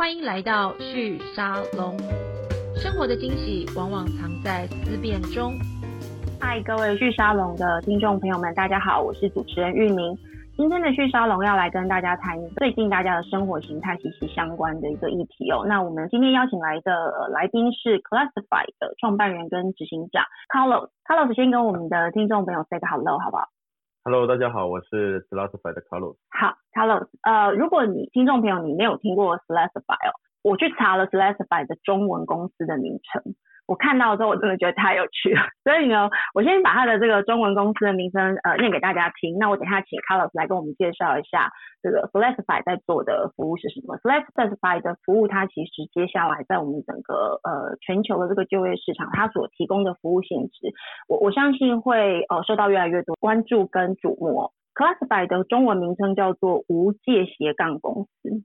[0.00, 1.94] 欢迎来到旭沙龙。
[2.74, 5.52] 生活的惊喜往往藏在思辨中。
[6.40, 10.16] 嗨，各位旭沙龙的听众朋友们，大家好，我是主持人玉明。
[10.56, 15.66] 今天的旭沙龙要来跟大家谈最近大家的生活形态息息相关的一个议题哦。
[15.68, 20.88] 那我们今天邀请来的来宾是 Classify 的创办人跟执行长 Carlos。
[21.04, 23.48] Carlos 先跟我们的听众朋友 say 个 hello 好不好
[24.02, 26.16] ？Hello，大家好，我是 Slasify 的 Carlos。
[26.30, 33.34] 好，Carlos，呃，如果你听众朋友你没有听过 Slasify 哦，我去查了 Classify 的中文公司的名称。
[33.70, 35.42] 我看到之后，我真的觉得太有趣了。
[35.62, 39.38] 所以呢，我先把它的这个中文公司的名称呃念给大家听。
[39.38, 43.96] 那我等下请 Carlos 来跟我们介绍一下这个 Flexify 在做的服务是什么。
[43.98, 50.74] Flexify 的服务，它其实接下来在我们整个呃全球的这个就业市场，它所提供的服务性质，
[51.06, 54.50] 我我相信会呃受到越来越多关注跟瞩目。
[54.74, 58.42] Classify 的中文名称叫做无界斜杠公司。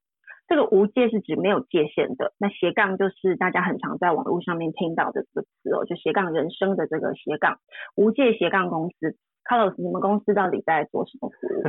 [0.48, 7.58] 这个无界是指没有界限的，那斜杠就是大家很常在网络上面听到的这个词哦，就斜杠人生的这个斜杠，
[7.96, 11.64] 无界斜杠公司，Carlos，你们公司到底在做什么服务？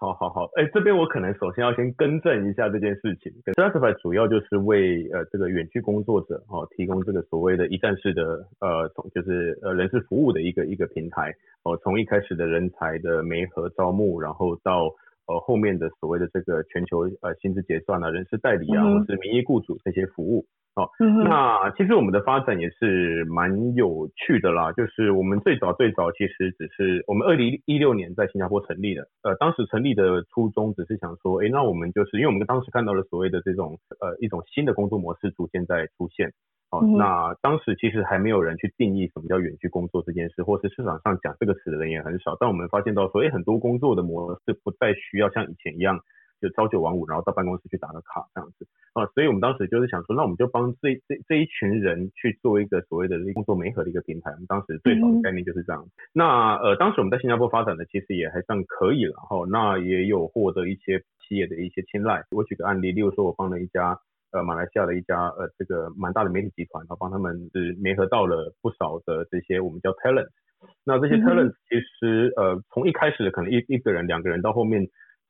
[0.00, 3.32] 好 好好，哎，这边我可能首先要先更正一下这件事情。
[3.46, 11.32] S t r a s t i f y 主要就是为呃这个远距工作者哦提供这个所谓的一站式的呃从就是呃人事服务的一个一个平台。
[11.64, 14.90] 哦，从一开始的人才的媒合招募，然后到
[15.26, 20.90] 呃，后面的所谓的这个全球呃薪资结算啊、人事代理啊，或是名义雇主这些服务，哦，
[21.24, 24.72] 那其实我们的发展也是蛮有趣的啦。
[24.72, 36.32] 就是我们最早最早其实只是我们二零一六年在新加坡成立的，呃，当时成立的初衷只是想说，哎，那我们就是因为我们当时看到了所谓的这种呃一种新的工作模式逐渐在出现。
[36.72, 42.34] 哦，那当时其实还没有人去定义什么叫远距工作这件事，或是市场上讲这个词的人也很少。
[42.40, 46.00] 但我们发现到说，哎，很多工作的模式不再需要像以前一样，
[46.40, 48.66] 就朝九晚五，然后到办公室去打个卡这样子。
[48.94, 54.30] 啊，所以我们当时就是想说，那我们就帮这这这一群人去做一个所谓的工作媒合的一个平台。
[54.30, 55.86] 我们当时最早的概念就是这样。
[56.14, 59.44] 那呃，当时我们在新加坡发展的其实也还算可以了哈。
[59.50, 62.24] 那也有获得一些企业的一些青睐。
[62.30, 64.00] 我举个案例，例如说我帮了一家。
[64.32, 70.28] 呃，马来西亚的一家呃，这个蛮大的媒体集团，然后帮他们是联合到了不少的这些我们叫 talent。
[70.84, 74.86] 那这些 talent 其实呃，从一开始可能一一个人、两个人，到后面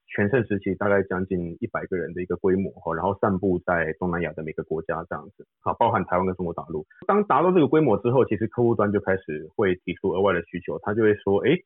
[0.07, 6.85] 全盛时期大概将近一百个人的一个规模哈，然后散布在东南亚的每个国家这样子，好，包含台湾跟中国大陆。
[7.07, 11.59] 当达到这个规模之后，其实客户端就开始会提出额外的需求，他就会说，哎。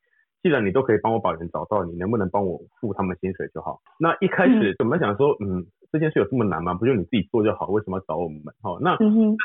[0.43, 3.81] 既然你都可以帮我把人找到，你能不能帮我付他们薪水就好？
[3.99, 6.73] 那一开始怎么想说，嗯，这件事有这么难吗？
[6.73, 7.67] 不就你自己做就好？
[7.67, 8.41] 为什么要找我们？
[8.61, 8.97] 好，那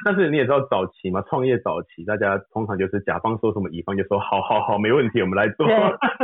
[0.05, 5.67] 但是你也知道早期嘛，创业早期，大家通常就是甲方说什么，乙方就说好好好，没问题，我们来做。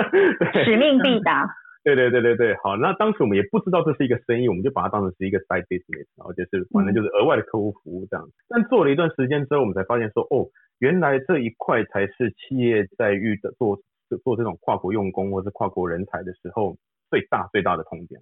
[0.64, 1.46] 使命必达。
[1.84, 8.26] 对对对对对，好，那当时我们也不知道这是一个生意，我们就把它当成是一个 side business，然后就是反正就是额外的客户服务这样。
[8.48, 10.46] 但做了一段时间之后，我们才发现说，哦，
[10.78, 13.78] 原来这一块才是企业在遇的做。
[14.24, 16.78] 做这种跨国用工或是跨国人才的时候，
[17.10, 18.18] 最大最大的痛点。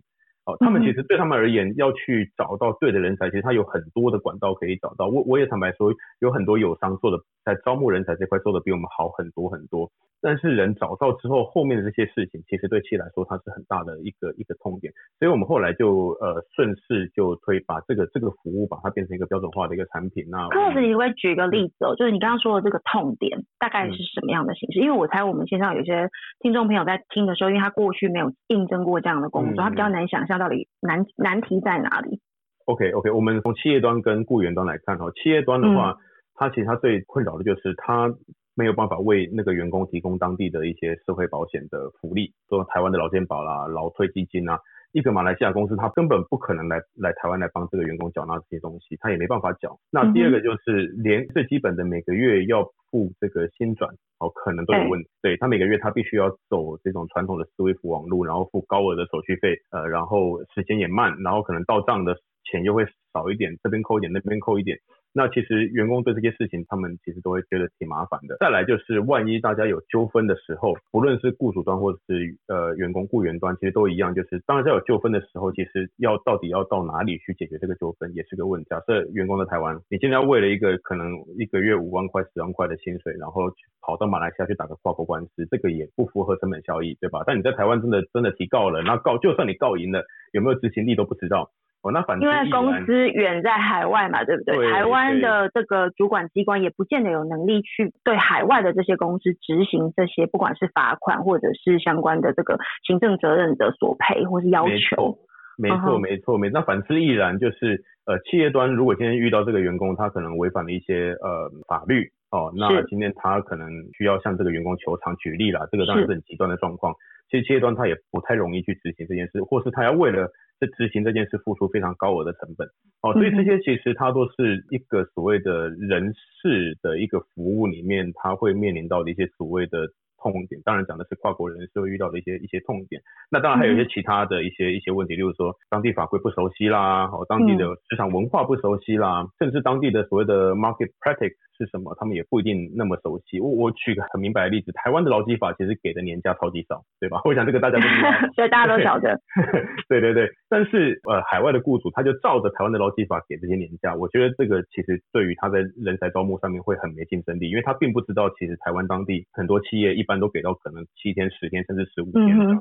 [0.47, 5.09] 哦，他们其实对他们而言，要去找到对的人才，其实他有很多的管道可以找到。
[5.09, 9.91] 我我也坦白说，有很多友商做的在招募人才这块做的比我们好很多很多。
[10.23, 14.93] 但是人找到之后，后面的这些事情，其实对企业来说，它是很大的一个一个痛点。
[15.19, 20.25] 所以我们后来就呃顺势就推把这个这个服务把它变成一个标准化的一个产品。
[20.31, 24.81] 那柯老师，你会举一个例子哦，就是你刚刚说的这个痛点大概是什么样的形式？
[24.81, 26.09] 因为我猜我们线上有些
[26.41, 32.21] 听众朋友在听的时候，因为他过去没有应征过这样的工作，他比较难想象到底难难题在哪里。
[32.65, 35.97] OK OK，我们从企业端跟雇员端来看哦，企业端的话，
[36.35, 38.13] 它其实它最困扰的就是它。
[38.57, 44.59] 没有办法为那个员工提供当地的一些社会保险的福利，说台湾的劳健保啦、劳退基金啊，
[44.93, 49.79] 一个马来西亚公司他根本不可能来来台湾来帮这个员工缴纳这些东西，他也没办法缴。
[49.91, 55.09] 那第二个就是连最基本的每个月要付这个薪转，哦，可能都有问题。
[55.21, 64.79] 对他每个月他必须要走这种传统的思维服网路，然后付高额的手续费，呃，然后时间也慢，然后可能到账的钱又会少一点，这边扣一点，那边扣一点。
[65.17, 68.37] 那其实员工对这些事情，他们其实都会觉得挺麻烦的。
[68.39, 78.67] 再来就是，万一大家有纠纷的时候，不论是雇主端或者是呃员工雇员端，其实都一样，就是当在有纠纷的时候，其实要到底要到哪里去解决这个纠纷，也是个问题。
[78.69, 81.09] 假设员工在台湾，你现在为了一个可能
[81.39, 87.25] 一个月五万块、十万块的薪水，然后跑到马来西亚去打个跨国官司，这个也不符合成本效益，对吧？
[87.27, 91.51] 但你在台湾真的真的提告了，那告就算你告赢了，有没有执行力都不知道。
[91.91, 94.71] 那反因为公司远在海外嘛，对不对？
[94.71, 105.19] 台湾的这个主管机关也不见得有能力去对海外的这些公司执行这些，不管是罚款或者是相关的这个行政责任的索赔或是要求。
[105.59, 106.51] 没错，没错，没。
[106.51, 113.67] 那反之亦然，就是呃，企业端如果今天遇到这个员工，他可能违反了一些呃法律哦，那今天他可能
[113.97, 115.17] 需要向这个员工求偿。
[115.17, 116.93] 举例啦，这个当然是很极端的状况。
[117.31, 122.67] 其实企业端他也不太容易去执行这件事，或是他要为了这执行这件事付出非常高额的成本
[123.03, 129.89] 哦，所以这些其实它都是一个所谓的人事的一个服务里面，它会面临到的一些所谓的。
[130.33, 133.01] 痛点当然讲的是跨国人士会遇到的一些一些痛点，
[133.31, 141.35] 那当然还有一些其他的一些一些问题，例如说当地法规不熟悉啦，哦，当地的市场文化不熟悉啦，甚至当地的所谓的 market practice。
[141.59, 141.97] 是什么？
[141.99, 143.41] 他们也不一定那么熟悉。
[143.41, 147.23] 我我举个很明白的例子，台湾的劳基法其实给的年假超级少，对吧？
[147.25, 149.19] 我想这个大家都知道， 所以大家都晓得。
[149.89, 162.61] 对对对，但是呃，海外的雇主他就照着台湾的劳基法给这些年假，我觉得这个其实对于他在人才招募上面会很没竞争力，因为他并不知道其实台湾当地很多企业一般都给到可能七天、十天甚至十五天。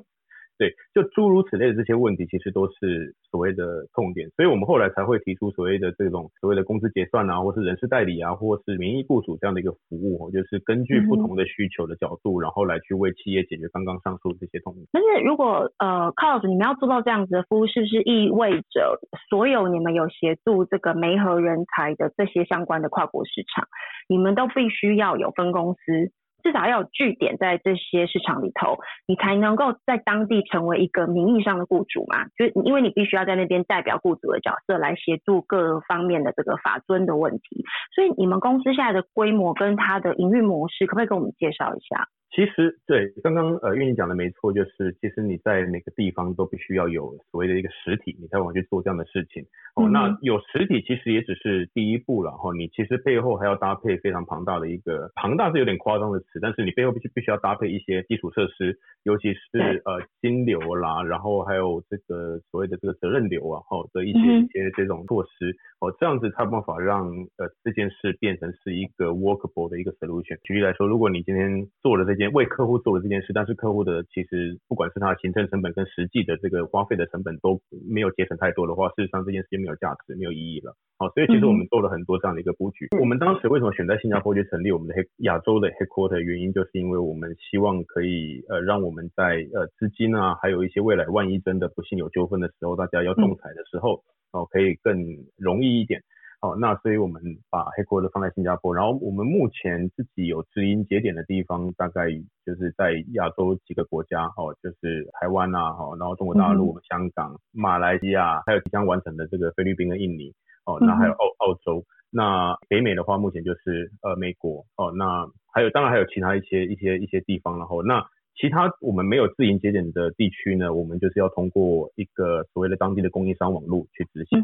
[0.58, 14.88] 对，就诸如此类的这些问题，其实都是所谓的痛点，所以我们后来才会提出所谓的这种所谓的工资结算啊，或是人事代理啊，或是名义雇主这样的一个服务，就是根据不同的需求的角度，然后来去为企业解决刚刚上述这些痛点。
[14.94, 18.98] 但是如果呃，Carlos，你们要做到这样子的服务，是不是意味着
[19.30, 23.68] 所有你们有协助这个媒合人才的这些相关的跨国市场，
[24.08, 26.14] 你们都必须要有分公司？
[26.46, 28.78] 至少要有据点在这些市场里头，
[29.08, 32.28] 你才能够在当地成为一个名义上的雇主嘛？
[32.38, 37.66] 就因为你必须要在那边代表雇主的角色来协助各方面的这个法尊的问题。
[37.96, 42.08] 所以你们公司现在的规模跟它的营运模式，可不可以跟我们介绍一下？
[42.36, 49.46] 其实对刚刚呃运营讲的没错，就是其实你在每个地方都必须要有所谓的一个实体，你才往去做这样的事情。
[49.76, 70.38] 哦，那有实体其实也只是第一步了哈，你其实背后还要搭配非常庞大的一个庞大是有点夸张的词，但是你背后必须必须要搭配一些基础设施，尤其是呃金流啦，然后还有这个所谓的这个责任流啊，哈的一些一些这种措施，哦这样子才有办法让呃这件事变成是一个 workable 的一个 solution。
[70.44, 80.76] 举例来说，如果你今天做了这件为客户做了这件事，但是客户的其实不管是他的行政成本跟实际的这个花费的成本都没有节省太多的话，事实上这件事情没有价值，没有意义了。
[80.98, 82.88] 好，所以其实我们做了很多这样的一个布局。
[83.00, 86.20] 我们当时为什么选在新加坡去成立我们的黑亚洲的 headquarter？
[86.20, 94.96] 原因就是因为我们希望可以呃让我们在呃资金啊，还有一些未来万一真的不幸有纠纷的时候，大家要仲裁的时候，哦可以更
[95.38, 96.02] 容易一点。
[96.46, 97.20] 哦，那所以我们
[97.50, 102.12] 把黑锅的放在新加坡，然后我们目前自己有直营节点的地方，大概
[102.46, 110.32] 就是在亚洲几个国家，哦，就是台湾啊，哦，然后中国大陆、香港、马来西亚，还有即将完成的这个菲律宾跟印尼，
[110.68, 118.06] 哦，那还有澳澳洲，那北美的话，目前就是呃美国，哦，那还有当然还有其他一些一些一些地方，然后那。
[118.36, 124.40] 其他我们没有自营节点的地区呢，我们就是要通过一个所谓的当地的供应商网络去执行。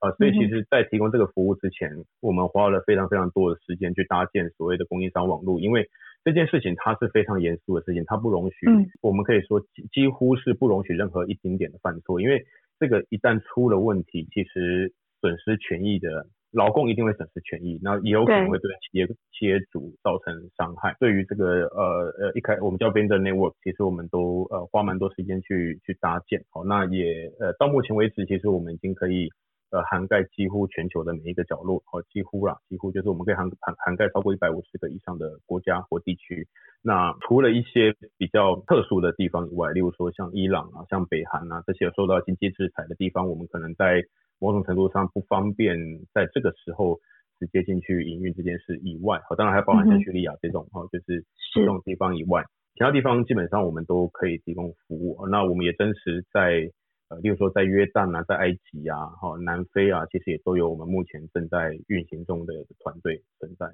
[0.00, 5.88] 啊，所以其实，在提供这个服务之前，我们花了非常非常多的时间去搭建所谓的供应商网络，因为
[6.24, 8.66] 这件事情它是非常严肃的事情，它不容许，
[9.00, 12.44] 我们可以说几几乎是不容许任何一丁点的犯错，因为
[12.80, 16.26] 这个一旦出了问题，其实损失权益的。
[16.56, 20.96] 劳工一定会损失权益，那也有可能会对企业企业主造成伤害。
[20.98, 26.42] 对于这个呃呃一开我们叫 vendor network，其实我们都呃花蛮多时间去去搭建。
[26.48, 29.28] 好，那也呃到目前为止，其实我们已经可以
[29.70, 31.82] 呃涵盖几乎全球的每一个角落。
[31.84, 36.48] 好，几乎啦，几乎就是我们可以涵涵涵盖超过一百五十个以上的国家或地区。
[36.82, 44.04] 那除了一些比较特殊的地方以外，例如说像伊朗啊、像北韩啊这些受到经济制裁的地方，我们可能在
[44.38, 45.76] 某种程度上不方便
[46.12, 46.98] 在这个时候
[47.38, 51.24] 直接进去营运这件事以外，好，当然还包含像叙利亚这种哈，就是
[51.54, 55.26] 这种地方以外，其他地方基本上我们都可以提供服务。
[55.30, 56.70] 那我们也真实在
[57.08, 63.66] 呃，例如说在约旦啊，在埃及啊，哈，南非啊，其实也都有我们目前正在运行中的团队存在。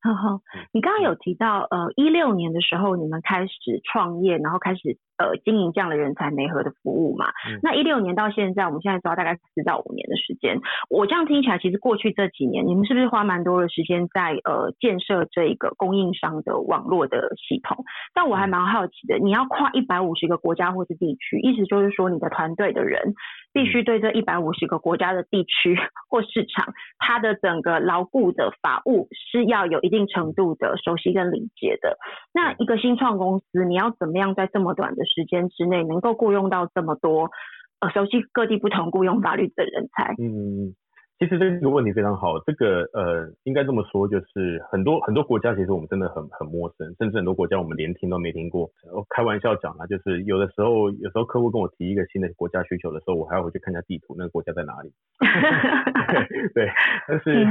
[0.00, 0.40] 好好，
[0.72, 4.98] 你刚刚有提到呃，一六年的时候你们开始创业，然后开始。
[5.18, 7.26] 呃，经营这样的人才媒合的服务嘛，
[7.60, 10.60] 那一六年到现在，我们现在知道大概四到五年的时间。
[10.88, 17.84] 我这样听起来，其实过去这几年，你们是不是花蛮多的时间在呃建设这个供应商的网络的系统？
[18.14, 23.14] 但我还蛮好奇的，你要跨一百五十个国家或是地区，意思就是说，你的团队的人
[23.58, 25.76] 必须对这一百五十个国家的地区
[26.08, 31.98] 或市场，它的整个牢固的法务是要有一定程度的熟悉跟理解的。
[32.32, 37.30] 那一个新创公司，你要怎么样在这么短的时间之内能够雇佣到这么多
[37.80, 40.14] 呃熟悉各地不同雇佣法律的人才。
[40.22, 40.76] 嗯，
[41.18, 48.70] 其实这个问题非常好，这个呃，应该这么说，就是很多很多国家，其实我们真的很很陌生，甚至很多国家我们连听都没听过。
[48.92, 54.92] 我开玩笑讲啊，就是有的时候，有时候客户跟我提一个新的国家需求的时候，我还要回去看一下地图，那个国家在哪里。
[56.54, 56.70] 对，
[57.08, 57.46] 但是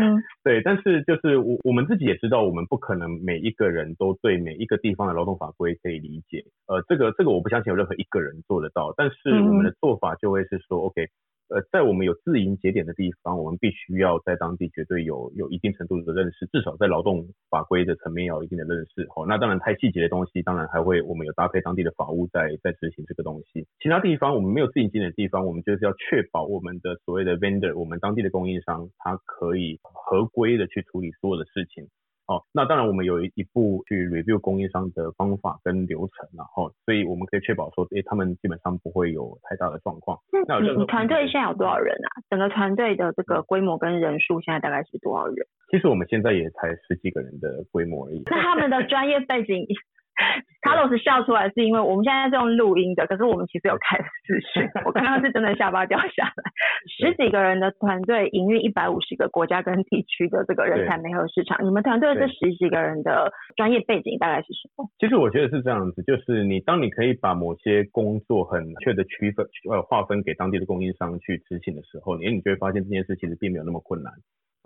[0.46, 6.46] 对，但是就是我我们自己也知道，我们不可能每一个人都对每一个地方的劳动法规可以理解。
[6.68, 11.10] 呃，这个这个我不相信有任何一个人做得到，但是我们的做法就会是说，OK。
[11.50, 19.08] 呃，在我们有自营节点的地方，我们必须要在当地绝对有有一定程度的认识，至少在劳动法规的层面要有一定的认识。
[19.16, 23.66] 好，那当然太细节的东西，当然还会我们有搭配当地的法务在在执行这个东西。
[23.80, 31.88] 其他地方我们没有自营节点的地方，我们就是要确保我们的所谓的 vendor，我们当地的供应商，他可以合规的去处理所有的事情。
[32.28, 40.20] 哦，那当然我们有一一步去 review 供应商的方法跟流程，然后，所以我们可以确保说，诶，他们基本上不会有太大的状况。
[40.46, 42.10] 那你团队现在有多少人啊？
[42.30, 45.48] 整个团队的这个规模跟人数现在大概是多少人？
[45.72, 48.24] 其实我们现在也才十几个人的规模而已。
[48.26, 49.66] 那他们的专业背景
[50.66, 54.68] Carlos 笑出来是因为我们现在是用录音的，可是我们其实有开视讯。
[54.84, 56.44] 我刚刚是真的下巴掉下来。
[56.90, 64.90] 十几个人的团队营运一百五十个国家跟地区的这个人才媒合市场，你们团队这十几个人的专业背景大概是什么？
[65.00, 74.12] 其实我觉得是这样子，就是你当你可以把某些工作很确的区分呃划分给当地的供应商去执行的时候，你你就会发现这件事其实并没有那么困难，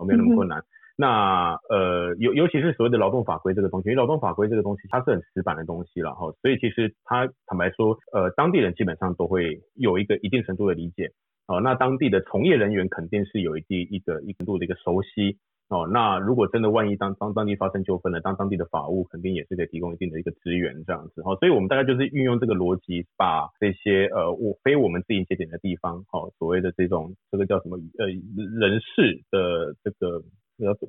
[0.04, 0.62] 没有那么困难。
[1.02, 11.10] 那呃，尤尤其是所谓的劳动法规这个东西，因为劳动法规这个东西它是很死板的东西了哈，所以其实它坦白说，呃，当地人基本上都会有一个一定程度的理解，
[11.48, 15.38] 哦，那当地的从业人员肯定是有一定一个一定度的一个熟悉，
[15.70, 30.22] 哦，那如果真的万一当当当地发生纠纷了，当当地的法务肯定也是可以提供一定的一个资源这样子，哈，所以我们大概就是运用这个逻辑，把这些呃我非我们自营节点的地方，好，所谓的这种这个叫什么呃人事的这个。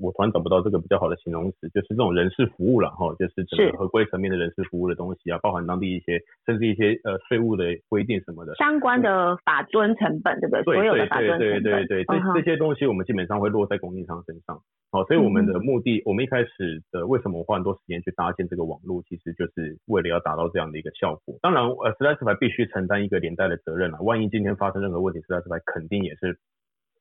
[0.02, 10.64] 我突然找不到这个比较好的形容词，就是这种人事服务了哈，就是整个合规层面的人事服务的东西啊，包含当地一些甚至一些呃税务的规定什么的，相关的法遵成本，对不对？
[10.64, 14.60] 所有的法遵成本，对对对对，这这些东西我们基本上会落在供应商身上。
[14.92, 21.36] 好，所以我们的目的，我们一开始的为什么花很多时间去搭建这个网络，其实就是为了要达到这样的一个效果。
[21.42, 26.38] 当然，呃 s l a s f y 必须承担一个连带的责任了，万一今天发生任何问题 s l a s f y 肯定也是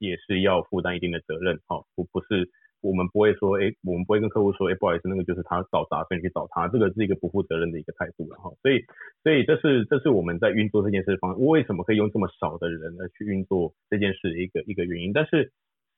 [0.03, 1.59] 也是要负担一定的责任。
[1.67, 2.51] 好，不不是。
[2.83, 8.51] 我们不会说，哎，我们不会跟客户说，哎，不好意思，那个就是他找茬，所以你去找他，这个是一个不负责任的一个态度了哈。
[8.61, 8.83] 所以，
[9.23, 15.53] 所以这是这是我们在运作这件事方，为什么可以用这么少的人来去运作这件事的一个一个原因，但是。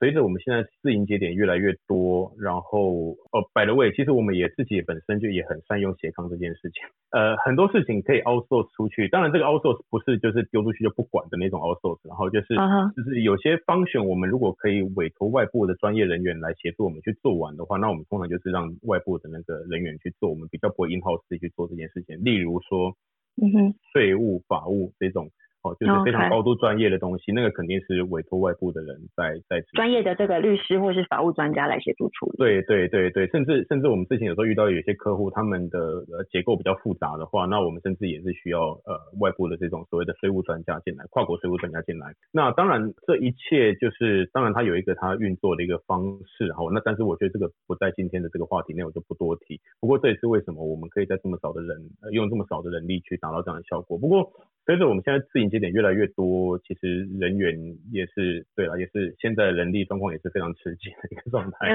[0.04, 6.84] 随着我们现在自营节点越来越多，然后哦，by the way，其实我们也自己本身就也很善用斜杠这件事情。
[7.08, 12.54] 呃，很多事情可以 outsource 出去，当然这个 outsource 不是就是丢出去就不管的那种 outsource，然后就是
[12.94, 22.22] 就是有些方选我们如果可以委托外部的专业人员来协助我们去做完的话，那我们通常就是让外部的那个人员去做，我们比较不会 in house 去做这件事情。
[22.22, 22.94] 例如说，
[23.40, 25.30] 嗯哼，税务、法务这种。
[25.64, 32.36] 哦，就是非常高度专业的东西，那个肯定是委托外部的人在在专业的这个律师或是法务专家来协助处理。
[32.36, 35.78] 对对对对，甚至甚至我们之前有时候遇到有些客户，他们的
[36.12, 42.12] 呃结构比较复杂的话，那我们甚至也是需要呃外部的这种所谓的税务专家进来，跨国税务专家进来。
[42.30, 46.62] 那当然这一切就是当然它有一个它运作的一个方式，哈。
[46.74, 49.58] 那但是我觉得这个不在今天的这个话题内，我就不多提。
[49.80, 51.78] 不过这也是为什么我们可以在这么少的人
[52.12, 53.96] 用这么少的人力去达到这样的效果。
[53.96, 54.30] 不过
[54.64, 57.54] 随着我们现在自营节点越来越多，其实人员
[57.92, 61.68] 也是对了，也是现在人力状况也是非常吃紧的一个状态。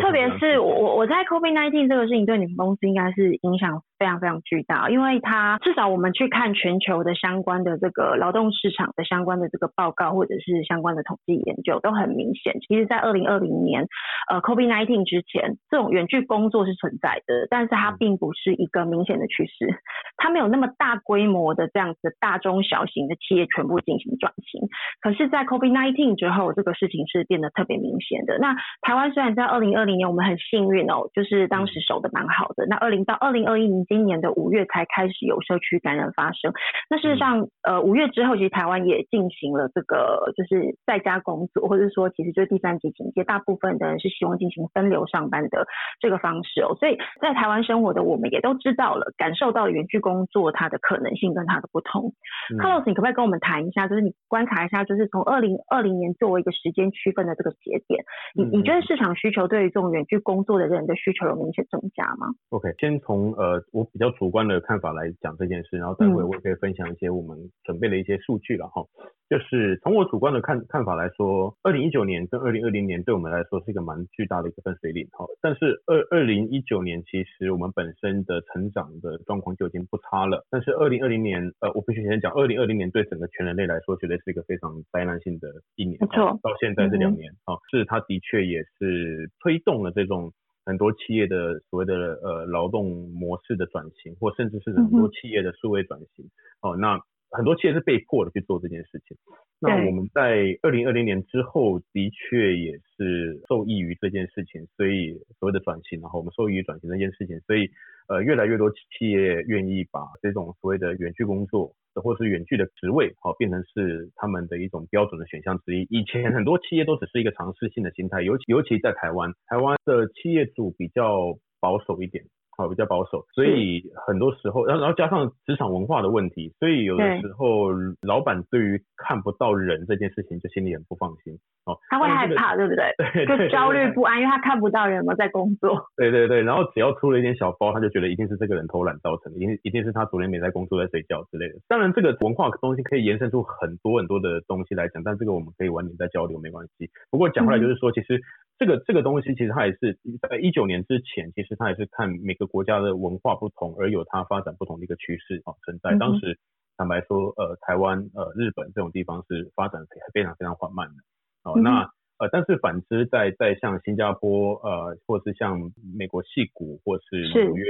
[0.00, 12.54] 特别是我我在 COVID nineteen 这个事情对你们公司应该是影响非常非常巨大，因为它至少我们去看全球的相关的这个劳动市场的相关的这个报告或者是相关的统计研究都很明显。
[12.60, 13.88] 其实，在二零二零年
[14.30, 19.80] 呃 COVID nineteen 之前，这种远距工作是存在的，但是它并不是一个明显的趋势，
[20.16, 21.92] 它没有那么大规模的这样。
[22.20, 24.68] 大中小型的企业全部进行转型，
[25.00, 28.38] 可是，在 COVID-19 之后，这个事情是变得特别明显的。
[28.38, 32.66] 那台湾虽然在二零二零年我们很幸运哦，就是当时守的蛮好的。
[32.66, 36.52] 那二零到二零二一年今年的五月才开始有社区感染发生。
[36.90, 45.66] 那事实上，呃，五月之后，其实台湾也进行了这个就是在家工作，或者说，其实就是第三级警戒，大部分的人是希望进行分流上班的
[46.00, 46.74] 这个方式哦。
[46.80, 51.93] 所以在台湾生活的我们也都知道了，感受到了远距工作它的可能性跟它的不同。
[51.94, 52.12] 同。
[52.58, 68.82] Carlos，你可不可以跟我们谈一下，就是你观察一下，就是从二零二零年作为一个时间区分的这个节点，你你觉得市场需求对于这种远距工作的人的需求有明显增加吗？OK，先从呃我比较主观的看法来讲这件事，然后待会我也可以分享一些我们准备的一些数据了哈。
[69.30, 75.24] 就是从我主观的看看法来说，二零一九年跟二零二零年对我们来说是一个蛮巨大的一个分水岭哈。
[75.40, 80.44] 但是二二零一九年其实我们本身的成长的状况就已经不差了。
[80.50, 85.96] 但是二零二零年，呃，我必须先讲，二零二零年对整个全人类来说绝对是一个非常灾难性的一年。
[86.00, 86.38] 没错。
[86.42, 90.32] 到现在这两年啊，是它的确也是推动了这种
[90.64, 96.26] 很多企业的所谓的呃劳动模式的转型，或甚至是很多企业的数位转型。
[96.60, 97.00] 哦，那。
[97.34, 99.16] 很多企业是被迫的去做这件事情。
[99.60, 107.68] 那我们在二零二零年之后，的确也是受益于这件事情，所以所谓的转型，然后我们受益于转型这件事情，所以
[108.08, 115.86] 呃，越来越多企业愿意把这种所谓的远距工作，或是远距的职位，好变成是他们的一种标准的选项之一。
[115.90, 122.24] 以前很多企业都只是一个尝试性的心态，尤其尤其在台湾，台湾的企业主比较保守一点。
[122.56, 127.70] 好，比较保守，所以很多时候，然后然后加上职场文化的问题，所以有的时候
[128.02, 131.38] 老板对于看不到人这件事情就心里很不放心。
[131.64, 132.92] 哦，他会害怕，对不对？
[133.24, 135.86] 对，就焦虑不安，因为他看不到人嘛，在工作。
[135.96, 141.54] 对对对，然后只要出了一点小包，他就觉得一定是这个人偷懒造成的，一定一定是他昨天没在工作，在睡觉之类的。
[141.66, 146.90] 当然，这个文化东西可以延伸出很多很多的东西来讲，但这个我们可以晚点再交流，没关系。
[147.10, 148.20] 不过讲回来就是说，其实
[148.56, 155.96] 这个这个东西其实它也是在一九年之前，其实它也是看每个国家的文化不同而有它发展不同的一个趋势啊存在。
[155.98, 156.38] 当时
[156.76, 160.94] 坦白说，呃，台湾、呃，日本这种地方是发展非常非常缓慢的。
[161.42, 167.66] 哦，那呃，但是反之，在在像新加坡，呃，或是像美国戏谷，或是纽约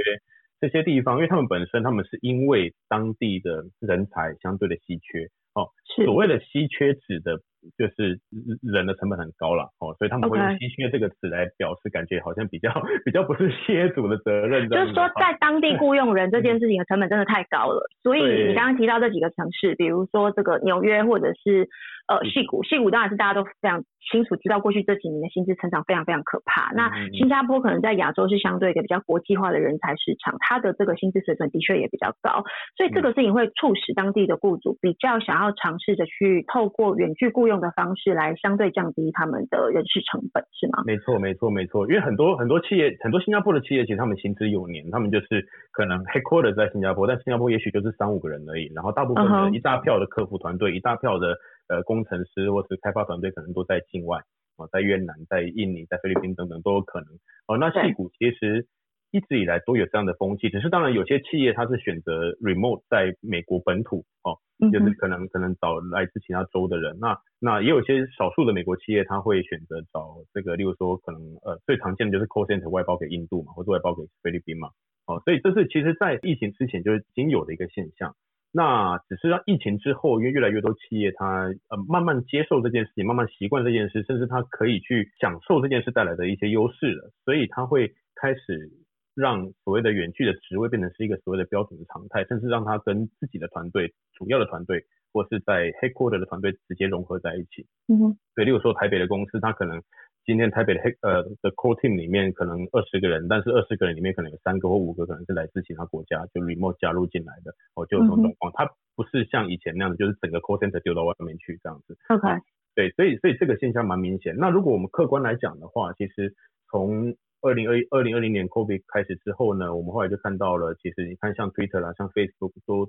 [0.61, 5.25] 这些地方，因为他们本身他们是因为当地的人才相对的稀缺，
[5.55, 5.71] 哦，
[6.05, 7.41] 所谓的稀缺指的。
[7.77, 8.19] 就是
[8.61, 12.69] 人的成本很高了哦，所以他们会用“稀缺”这个词来表示，感觉好像比较
[13.03, 14.69] 比较不是企业主的责任。
[14.69, 17.81] 就是说，在当地雇佣人 这件事情的成本真的太高了。
[18.03, 21.67] 所以你刚刚提到这几个城市，比如说这个纽约或者是
[22.07, 26.71] 呃戏谷，戏谷当然是大家都非常清楚知道，过去这几年的薪资成长非常非常可怕。
[26.75, 32.43] 那新加坡可能在亚洲是相对一个比较国际化的人才市场，它的这个薪资水准的确也比较高，
[32.77, 37.54] 所以这个事情会促使当地的雇主比较想要尝试着去透过远距雇佣。
[37.59, 40.83] 的方式来相对降低他们的人事成本是吗？
[40.85, 41.87] 没错，没错，没错。
[41.87, 48.71] 因为很多很多企业，很多新加坡的企业，其实他们行之有年，他们就是可能 headquarter 在新加坡，但新加坡也许就是三五个人而已。
[48.73, 51.35] 然后大部分的一大票的客服团队，一大票的
[51.69, 54.19] 呃工程师或是开发团队，可能都在境外
[54.57, 57.07] 哦，在越南、在印尼、在菲律宾等等都有可能。
[57.47, 58.67] 哦，那戏股其实。
[59.15, 64.35] 一直以来都有这样的风气，只是当然有些企业它是选择 remote 在美国本土哦，
[64.73, 66.97] 就是可能可能找来自其他州的人。
[66.99, 74.67] 那那也有些少数的美国企业，他会选择找这个，例如说可能呃最常见的就是 call center 外包给印度嘛，或者外包给菲律宾嘛。
[75.07, 78.13] 哦，所以这是其实在疫情之前就已经有的一个现象。
[78.51, 88.71] 那只是让疫情之后，因为越来越多企业它呃慢慢接受这件事情，慢慢习惯这件事，甚至它可以去享受这件事带来的一些优势了，所以它会开始。
[89.15, 97.65] 让所谓的远距的职位变成是一个所谓的标准的常态，甚至让他跟自己的团队、主要的团队，或是在 headquarter 的团队直接融合在一起。
[97.87, 98.17] 嗯哼。
[98.35, 99.81] 对，例如说台北的公司，它可能
[100.25, 108.51] 今天台北的 head 呃的 core team 里面可能二十个人，但是二十个人里面可能有三个或五个可能是来自其他国家，就 remote 加入进来的，哦，就有这种状况。
[108.53, 111.97] 它不是像以前那样子，就是整个 core center 丢到外面去这样子。
[112.09, 112.27] OK。
[112.75, 114.35] 对，所以所以这个现象蛮明显。
[114.35, 116.35] 那如果我们客观来讲的话，其实
[116.69, 122.87] 从二零二二零二零年 COVID 开始之后呢，我们后来就看到了，其实你看像 Twitter 啦，像 Facebook 都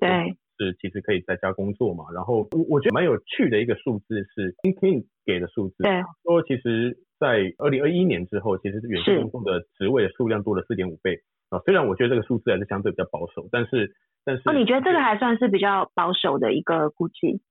[0.56, 2.06] 是其实可以在家工作嘛。
[2.14, 5.84] 然后我我觉得蛮有趣的一个数字是 LinkedIn 给的数字，
[6.24, 11.60] 说其实在二零二一年之后，其实远程工作的职位的数量多了四点五倍啊。
[11.66, 13.92] 虽然我觉得这个数字还是相对比较保守，但是
[14.24, 17.42] 但是哦，你觉得这个还算是比较保守的一个估计？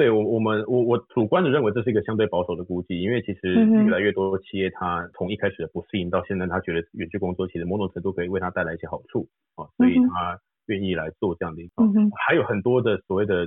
[0.00, 11.84] 对我，我们我我主观的认为这是一个相对保守的估计，因为其实越来越多企业，它从一开始的不适应到现在，他觉得远距工作其实某种程度可以为他带来一些好处啊，所以他愿意来做这样的一个。
[12.26, 13.46] 还有很多的所谓的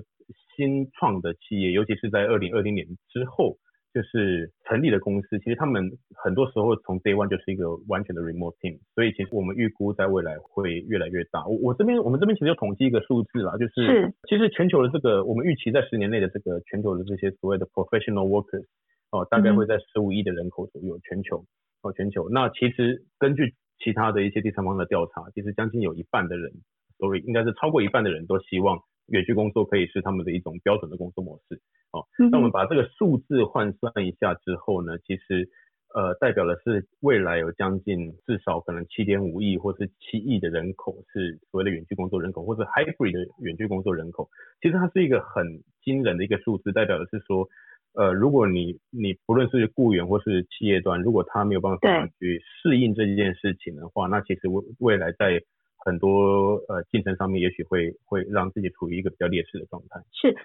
[0.56, 3.58] 新创的企业，尤其是在二零二零年之后。
[3.94, 11.46] 就是成立的公司，其实他们很多时候从 day one 就是一个完全的 remote team，所以其实我们预估在未来会越来越大。
[11.46, 18.66] 我我这边我们这边其实有统计一个数字啦，就是其实全球的这个我们预期在十年内的这个全球的这些所谓的 professional workers
[19.12, 21.46] 哦，大概会在十五亿的人口左右，全球
[21.84, 22.28] 哦全球。
[22.30, 26.52] 那其实根据其他的一些第三方的调查，其实将近有一半的人
[26.98, 31.62] ，sorry 应该是超过一半的人都希望远距工作可以是他们的一种标准的工作模式。
[31.92, 35.50] 哦，那我们把这个数字换算一下之后呢，其实
[35.94, 44.30] 呃代表的是未来有将近至少可能七点五亿或是七亿的人口是所谓的远距工作人口，或者 hybrid 的远距工作人口。
[44.62, 47.48] 其实它是一个很惊人的一个数字，代表的是说。
[47.96, 55.44] 呃，如果你你不论是雇员或是企业端，如果他没有办法去适应这件事情的话，那其实未未来在
[55.84, 60.00] 很多呃进程上面，也许会会让自己处于一个比较劣势的状态。
[60.12, 60.36] 是。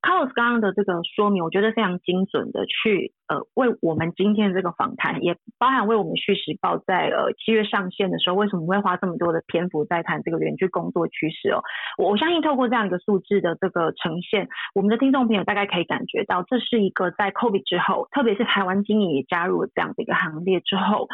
[0.00, 11.62] Carlos 刚刚的这个说明，我觉得非常精准的去呃为我们今天这个访谈，也包含为我们《续时报》在呃七月上线的时候，为什么会花这么多的篇幅在谈这个远距工作趋势哦？
[11.98, 21.08] 我我相信透过这样一个数字的这个呈现，我们的听众朋友大概可以感觉到，这是一个在 COVID 之后，特别是台湾经营也加入了这样的一个行列之后。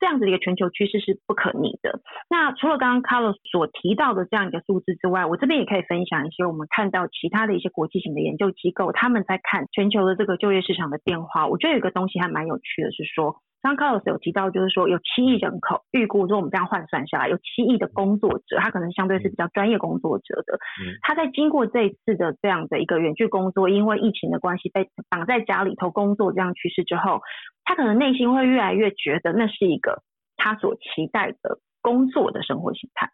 [0.00, 2.00] 这样子的一个全球趋势是不可逆的。
[2.30, 11.46] 那除了刚刚 Carlos 所提到的这样一个数字之外，我这边也可以分享一些我们看到其他的一些国际型的研究机构他们在看全球的这个就业市场的变化。
[11.46, 13.36] 我觉得有一个东西还蛮有趣的，是说。
[13.60, 20.58] 刚 Carlos 有提到，就是说有七亿人口，预估说我们这样换算下来，有七亿的工作者，他可能相对是比较专业工作者的。
[21.02, 27.20] 他在经过这一次的这样的一个远距工作，因为疫情的关系被绑在家里头工作这样趋势之后，
[27.64, 30.02] 他可能内心会越来越觉得那是一个
[30.36, 33.10] 他所期待的工作的生活形态。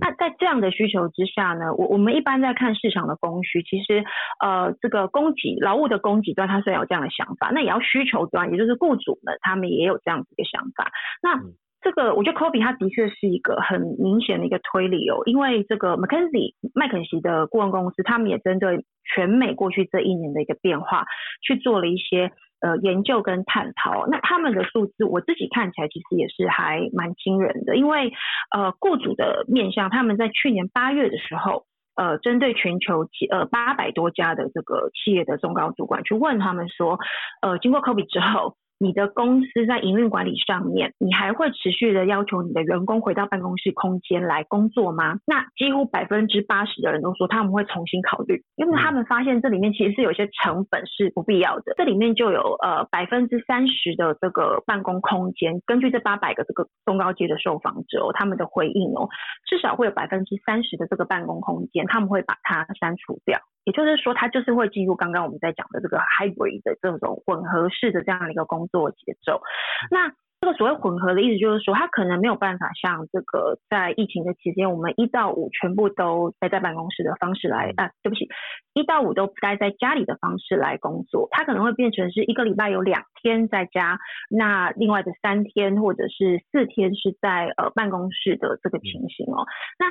[0.00, 4.04] 那在这样的需求之下呢，我我们一般在看市场的供需，其实
[4.40, 10.90] 呃这个供给劳务的供给端，它虽然有这样的想法，那也要需求端，也就是雇主们他们也有这样子的想法。
[11.22, 11.40] 那
[11.82, 21.04] 这个我觉得 Kobe 他的确是一个很明显的一个推理哦，因为这个 McKinsey 麦肯锡的顾问公司，他们也针对全美过去这一年的一个变化
[21.42, 22.32] 去做了一些。
[22.60, 28.12] 呃，研究跟探讨，那他们的数字我自己看起来其实也是还蛮惊人的，因为
[28.50, 31.64] 呃，雇主的面向，他们在去年八月的时候，
[31.96, 36.98] 呃，针对全球企呃八百多家的这个企业的中高主管去问他们说，
[37.42, 38.56] 呃，经过 COVID 之后。
[38.78, 45.18] 你的公司在营运管理上面，你还会持续的要求你的员工回到办公室空间来工作吗？
[45.26, 51.74] 那几乎百分之八十的人都说他们会重新考虑，因为他们发现这里面其实是有些成本是不必要的。
[51.76, 59.08] 这里面就有呃百分之三十的这个办公空间，根据这八百个这个中高阶的受访者哦，他们的回应哦，
[59.46, 63.40] 至少会有百分之三十的这个办公空间，他们会把它删除掉。
[63.66, 69.42] 也就是说，它就是会进入刚刚我们在讲的这个 hybrid 的这种混合式的这样的一个工作节奏。
[69.90, 78.28] 那这个所谓混合的意思，就是说它可能没有办法像这个在疫情的期间，我们一到五全部都待在办公室的方式来啊，对不起，
[78.74, 81.26] 一到五都待在家里的方式来工作。
[81.32, 83.98] 它可能会变成是一个礼拜有两天在家，
[84.30, 89.46] 那另外的三天或者是四天是在呃办公室的这个情形哦。
[89.80, 89.86] 那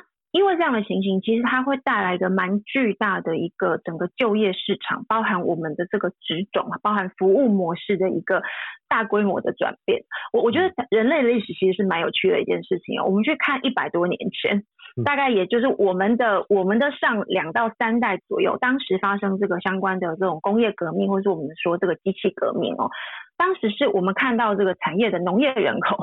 [0.46, 8.44] 因为这样的情形，其实它会带来一个蛮巨大的一个整个就业市场，包含我们的这个职种，包含服务模式的一个
[8.88, 10.04] 大规模的转变。
[10.32, 13.06] 我我觉得人类的历史其实是蛮有趣的一件事情哦。
[13.06, 14.62] 我们去看一百多年前，
[15.04, 22.92] 大概也就是我们的我们的上两到三代左右，当时发生这个相关的这种工业革命，或是我们说这个机器革命哦，
[23.36, 25.98] 当时是我们看到这个产业的农业人口。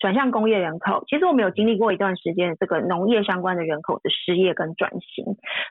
[0.00, 5.24] 转向工业人口，其实我们有经历过一段时间这个农业相关的人口的失业跟转型。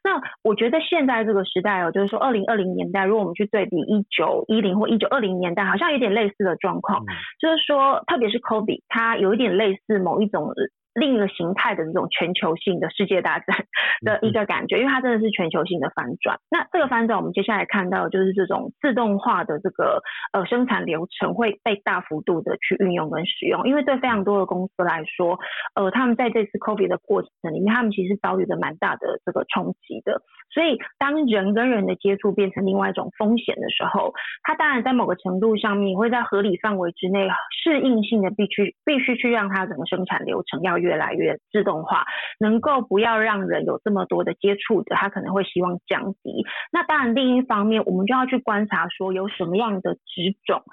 [0.03, 7.03] 那我觉得现在这个时代哦，就是说二零二零年代，如果我们去对比一九一零或一九二零年代，好像有点类似的状况，
[7.39, 10.53] 就是说，特别是 COVID，它有一点类似某一种。
[10.93, 13.65] 另一个形态的这种全球性的世界大战
[14.01, 16.39] 的一个感觉，因为它真的是全球性的反转。
[16.49, 20.01] 那这个反转，我们接下来看到就是这种自动化的这个
[20.33, 23.67] 呃生产流程会被大幅度的去运用跟使用。
[23.67, 25.39] 因为对非常多的公司来说，
[25.75, 30.21] 呃，他们在这次 COVID 的过程里面，他们其实遭遇了蛮大的这个冲击的。
[30.51, 37.27] 所以，当人跟人的接触变成另外一种风险的时候，它当然在某个程度上面会在合理范围之内
[37.63, 42.05] 适应性的必须必须去让它整个生产流程要越来越自动化，
[42.39, 46.45] 能够不要让人有这么多的接触的，他可能会希望降低。
[46.71, 50.63] 那当然，另一方面，我们就要去观察说有什么样的职种，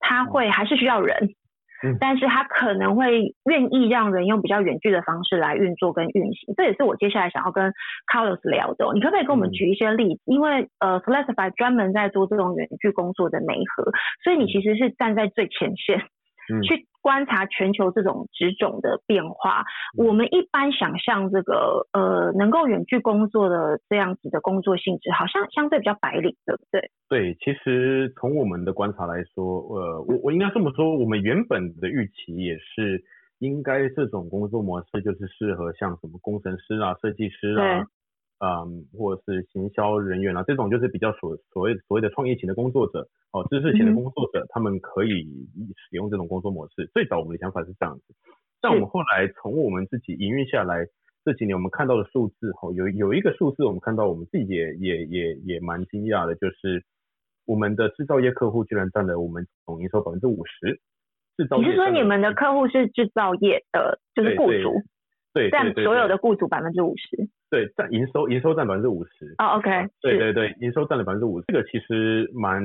[0.00, 1.30] 他会还是需要人。
[2.00, 7.74] 但是他可能会愿意让人用比较远距的方式来运作跟运行，这也是我接下来想要跟
[8.10, 8.90] Carlos 聊的。
[8.94, 10.22] 你可不可以跟我们举一些例子？
[10.24, 13.84] 因为呃 f l e x i f y 专门在做这种远距工作的媒合，
[14.22, 16.00] 所以你其实是站在最前线。
[16.62, 19.62] 去观察全球这种职种的变化，
[19.94, 26.90] 我们一般想象这个呃能够远距工作的这样子的工作性质，好像相对比较白领，对不对？
[27.10, 29.44] 对，其实从我们的观察来说，
[29.76, 33.04] 呃，我我应该这么说，我们原本的预期也是
[33.40, 37.84] 应该这种工作模式就是适合像什么工程师啊、设计师啊。
[38.40, 45.24] 嗯，或者是行销人员啊，这种就是比较所所谓所谓的创业型的工作者，哦，知识型的工作者，他们可以
[45.76, 46.90] 使用这种工作模式。
[46.92, 48.14] 最早我们的想法是这样子，
[48.60, 50.84] 但我们后来从我们自己营运下来
[51.24, 56.84] 这几年，我们看到的数字，哦，有有一个数字，我们看到我们自己也也也也蛮惊讶的，就是
[57.46, 60.80] 我们的制造业客户居然占了我们总营收百分之五十。
[61.36, 64.82] 制造你是说你们的客户是制造业的，就是雇主？
[65.32, 67.28] 对，占所有的雇主百分之五十。
[67.54, 69.34] 对，占营收，营收占百分之五十。
[69.38, 69.86] 哦，OK。
[70.00, 72.60] 对对对，营收占了百分之五十，这个其实蛮，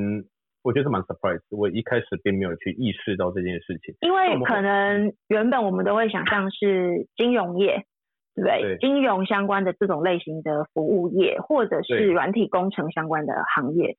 [0.63, 1.41] 我觉得是蛮 surprise。
[1.51, 7.83] 我一开始并没有去意识到这件事情，因为可能原本我们都会想象是金融业，
[8.33, 8.77] 对不对？
[8.79, 13.95] 金融相关的这种类型的服务业，或者是软体工程相关的行业。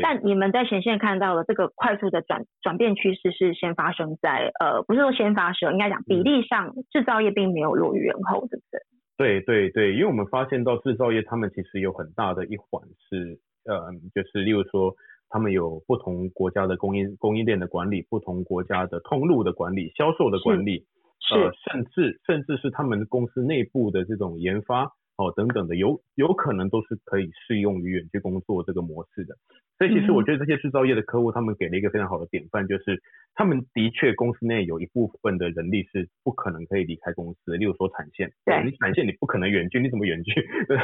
[0.00, 8.78] 但你们在前线看到了这个快速的转转变趋势是先发生在呃，不是说先发生，应该讲比例上制造业并没有落于人后，对不对？
[9.20, 14.94] 对对对，因为我们发现到制造业他们其实有很大的一环是呃，就是例如说
[15.28, 20.86] 他们有不同国家的供应供应链的管理，不同国家的通路的管理，销售的管理，
[21.34, 24.90] 呃，甚至甚至是他们公司内部的这种研发。
[25.20, 29.36] 哦，等等的，有有可能都是可以适用于远距工作这个模式的。
[29.76, 33.02] 所以其实我觉得这些制造业的客户，他们给了一个非常好的典范，就是
[33.34, 40.32] 他们的确公司内有一部分的人力是不可能可以离开公司的，例如说产线，对，你产线你不可能远距，你怎么远距？
[40.68, 40.76] 对，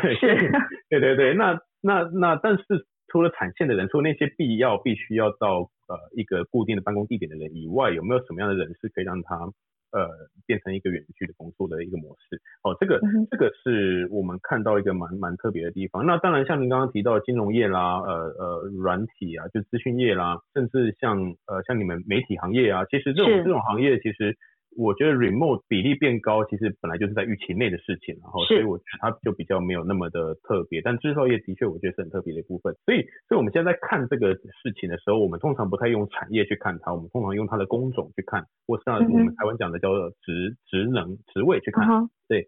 [0.90, 1.34] 对对对。
[1.34, 2.64] 那那那，但是
[3.08, 9.52] 除了产线的人，除了那些必要必须要到呃一个固定的办公地点的人以外，有没有什么样的人是可以让他？
[9.92, 10.08] 呃，
[10.46, 16.04] 变成一个远距的工作的一个模式，哦，这个这个是我们看到一个蛮蛮特别的地方。
[16.06, 24.36] 那当然，像您刚刚提到金融业啦，呃呃，软体啊，就资讯业啦，甚至像呃像你们媒体行业啊，其实这种这种行业其实。
[24.76, 30.80] 我觉得 remote 比例变高，其实本来就是在预期内的事情，然后所以我觉得它就比较没有那么的特别。
[30.82, 32.74] 但制造业的确，我觉得是很特别的一部分。
[32.84, 41.86] 所以，所以我们现在在看这个事情的时候，我们通常不太用产业去看它，我们通常用它的工种去看，或是我们台湾讲的叫做职职能职位去看。
[42.28, 42.46] 对，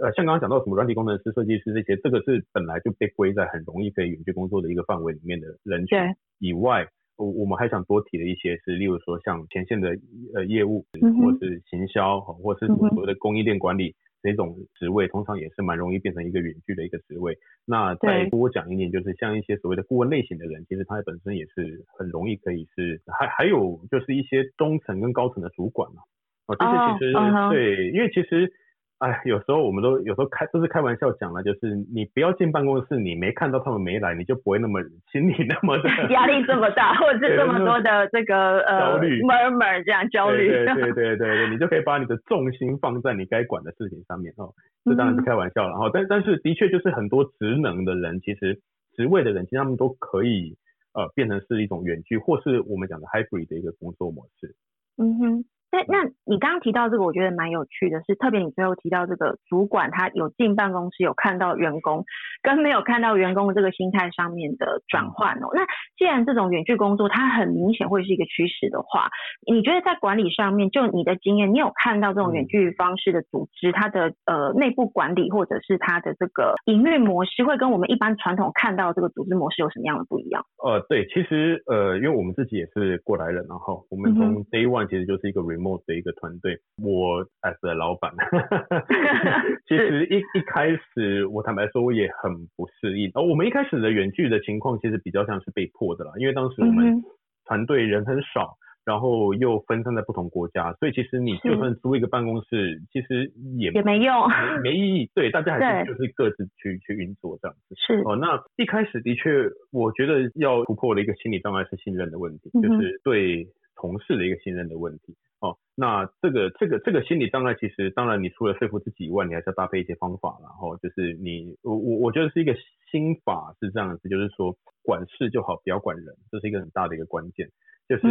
[0.00, 5.98] 呃，像刚刚讲到什么软体工程师、设计师这些，这个是本来就被归在很容易可以远距工作的一个范围里面的人群
[6.38, 6.88] 以外。
[7.16, 9.96] 我我们还想多提的一些是，例如说像前线的
[10.34, 10.84] 呃业务，
[11.22, 17.36] 或是行销，或是所谓的供应链管理这种职位，通常也是蛮容易变成一个远距的一个职位。
[17.64, 26.02] 那再多讲一点，就是像一些所谓的顾问类型的人，其实他本身也是很容易可以是，还还有就是一些中层跟高层的主管嘛，
[26.46, 27.12] 哦，这些其实
[27.50, 28.52] 对，因为其实。
[28.98, 34.80] 哎，有时候我们都有时候开都是开玩笑讲了，就是你不要进办公室，你没看到他们没来，你就不会那么
[35.12, 40.48] 心里那么的压力这么大，或者是这么多的这个呃焦虑，murmur 这样焦虑。
[40.48, 44.54] 对对 对对对，你就可以把你的重心放在你该管的事情上面哦。
[44.86, 48.58] 这当然是开玩笑了哈，但但是的确就是很多职能的人，其实
[48.94, 50.56] 职位的人，其实他们都可以
[50.94, 54.54] 呃变成是一种远距，或是我们讲的 hybrid 的一个工作模式。
[54.96, 55.44] 嗯哼。
[55.70, 62.04] 那那你刚刚提到这个，我觉得蛮有趣的，是特别你最后提到这个主管他有进办公室有看到员工，
[62.42, 65.48] 跟没有看到员工的这个心态上面的转换哦。
[65.52, 65.66] 那
[65.98, 69.08] 既然这种远距工作它很明显会是一个趋势的话，
[69.50, 80.44] 你觉得在管理上面，就你的经验，你有看到这种远距方式的组织，它的呃内部管理或者是它的这个营运模式，会跟我们一般传统看到这个组织模式有什么样的不一样？
[80.64, 88.12] 呃，对，其实呃，因为我们自己也是过来人，然后我们从 day one 其实就是一个 remote 的一个团队，我 as 老板，
[89.66, 93.10] 其实一一开始我坦白说我也很不适应。
[93.14, 97.02] 哦，我们一开始的远距的情况其实比较像是被迫的啦，因为当时我们
[97.46, 104.14] 团队人很少，然后又分散在不同国家，所以其实你就算租一个办公室，其实也也没用，
[104.62, 105.10] 没意义。
[105.14, 107.74] 对，大家还是就是各自去去运作这样子。
[107.76, 108.02] 是。
[108.04, 115.14] 哦，那一开始的确，我觉得要突破的一个心理障碍是信任的问题，就是对同事的一个信任的问题。
[115.38, 122.56] 哦，那这个这个这个心理障碍，其实当然你除了说服自己以外，你还是要搭配一些方法，然后就是你我我我觉得是一个
[122.90, 127.48] 心法是这样子，就是说管事就好，不要管人，这是一个很大的一个关键。
[127.86, 128.08] 就是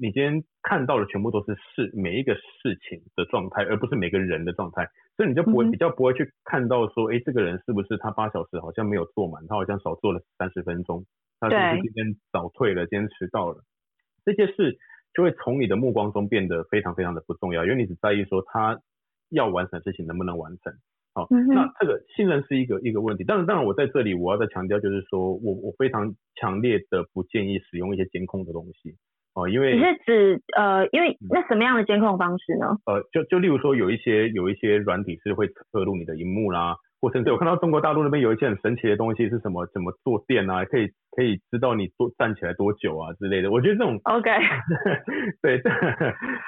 [0.00, 11.04] 你今天看到的全部都是事每一个事情的状态，而不是每个人的状态，所以你就不会比较不会去看到说，哎，这个人是不是他八小时好像没有做满，他好像少做了三十分钟，
[11.40, 13.64] 他是不是今天早退了，今天迟到了，
[14.24, 14.78] 这些事。
[15.14, 18.80] 就会从你的目光中变得非常非常的不重要，因为你只在意说他
[19.30, 20.72] 要完成的事情能不能完成。
[21.12, 23.24] 好，那这个信任是一个一个问题。
[23.24, 28.94] 当然，当然我在这里我要再强调，就是说我我非常强烈的不建议使用一些监控的东西。
[29.34, 32.76] 哦，因为你是指呃，因为那什么样的监控方式呢？
[32.86, 43.50] 呃，就就例如说有一些有一些软体是会测录你的荧幕啦，或甚至我看到中国大陆那边有一些很神奇的东西是什么，怎么坐垫啊，可以可以知道你坐站起来多久啊之类的。
[43.50, 44.30] 我觉得这种 OK，
[45.40, 45.70] 对这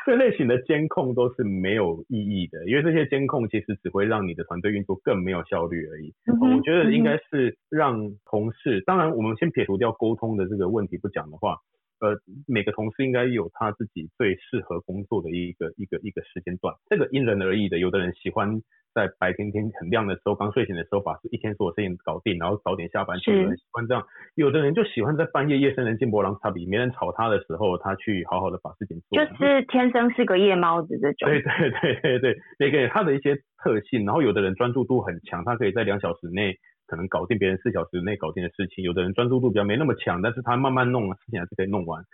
[0.04, 6.12] 这类型的监控都是没有意义的，因为这些监控其实只会让你的团队运作更没有效率而已。
[6.40, 11.56] 我觉得应该是让同事，当然我们先撇除掉沟通的这个问题不讲的话。
[12.02, 17.78] 呃，每个同事应该有他自己最适合工作的一个一个一个时间段，这个因人而异的。
[17.78, 18.60] 有的人喜欢
[18.94, 23.18] 在白天天很亮的时候，刚睡醒的时候把一天所有事情搞定，然后早点下班。
[23.26, 29.18] 有人喜欢这样，有的人就喜欢在半夜夜深人静、波浪塔比没人吵他的时候，他去好好的把事情做。
[29.18, 31.28] 就是天生是个夜猫子这种。
[31.28, 36.57] 对对对对对，每个人他的一些特性，然后有的人专注度很强，他可以在两小时内。
[36.85, 42.05] 可能搞定别人四小时内搞定的事情，有的人专注度比较没那么强，但是他慢慢弄，事情还是可以弄完。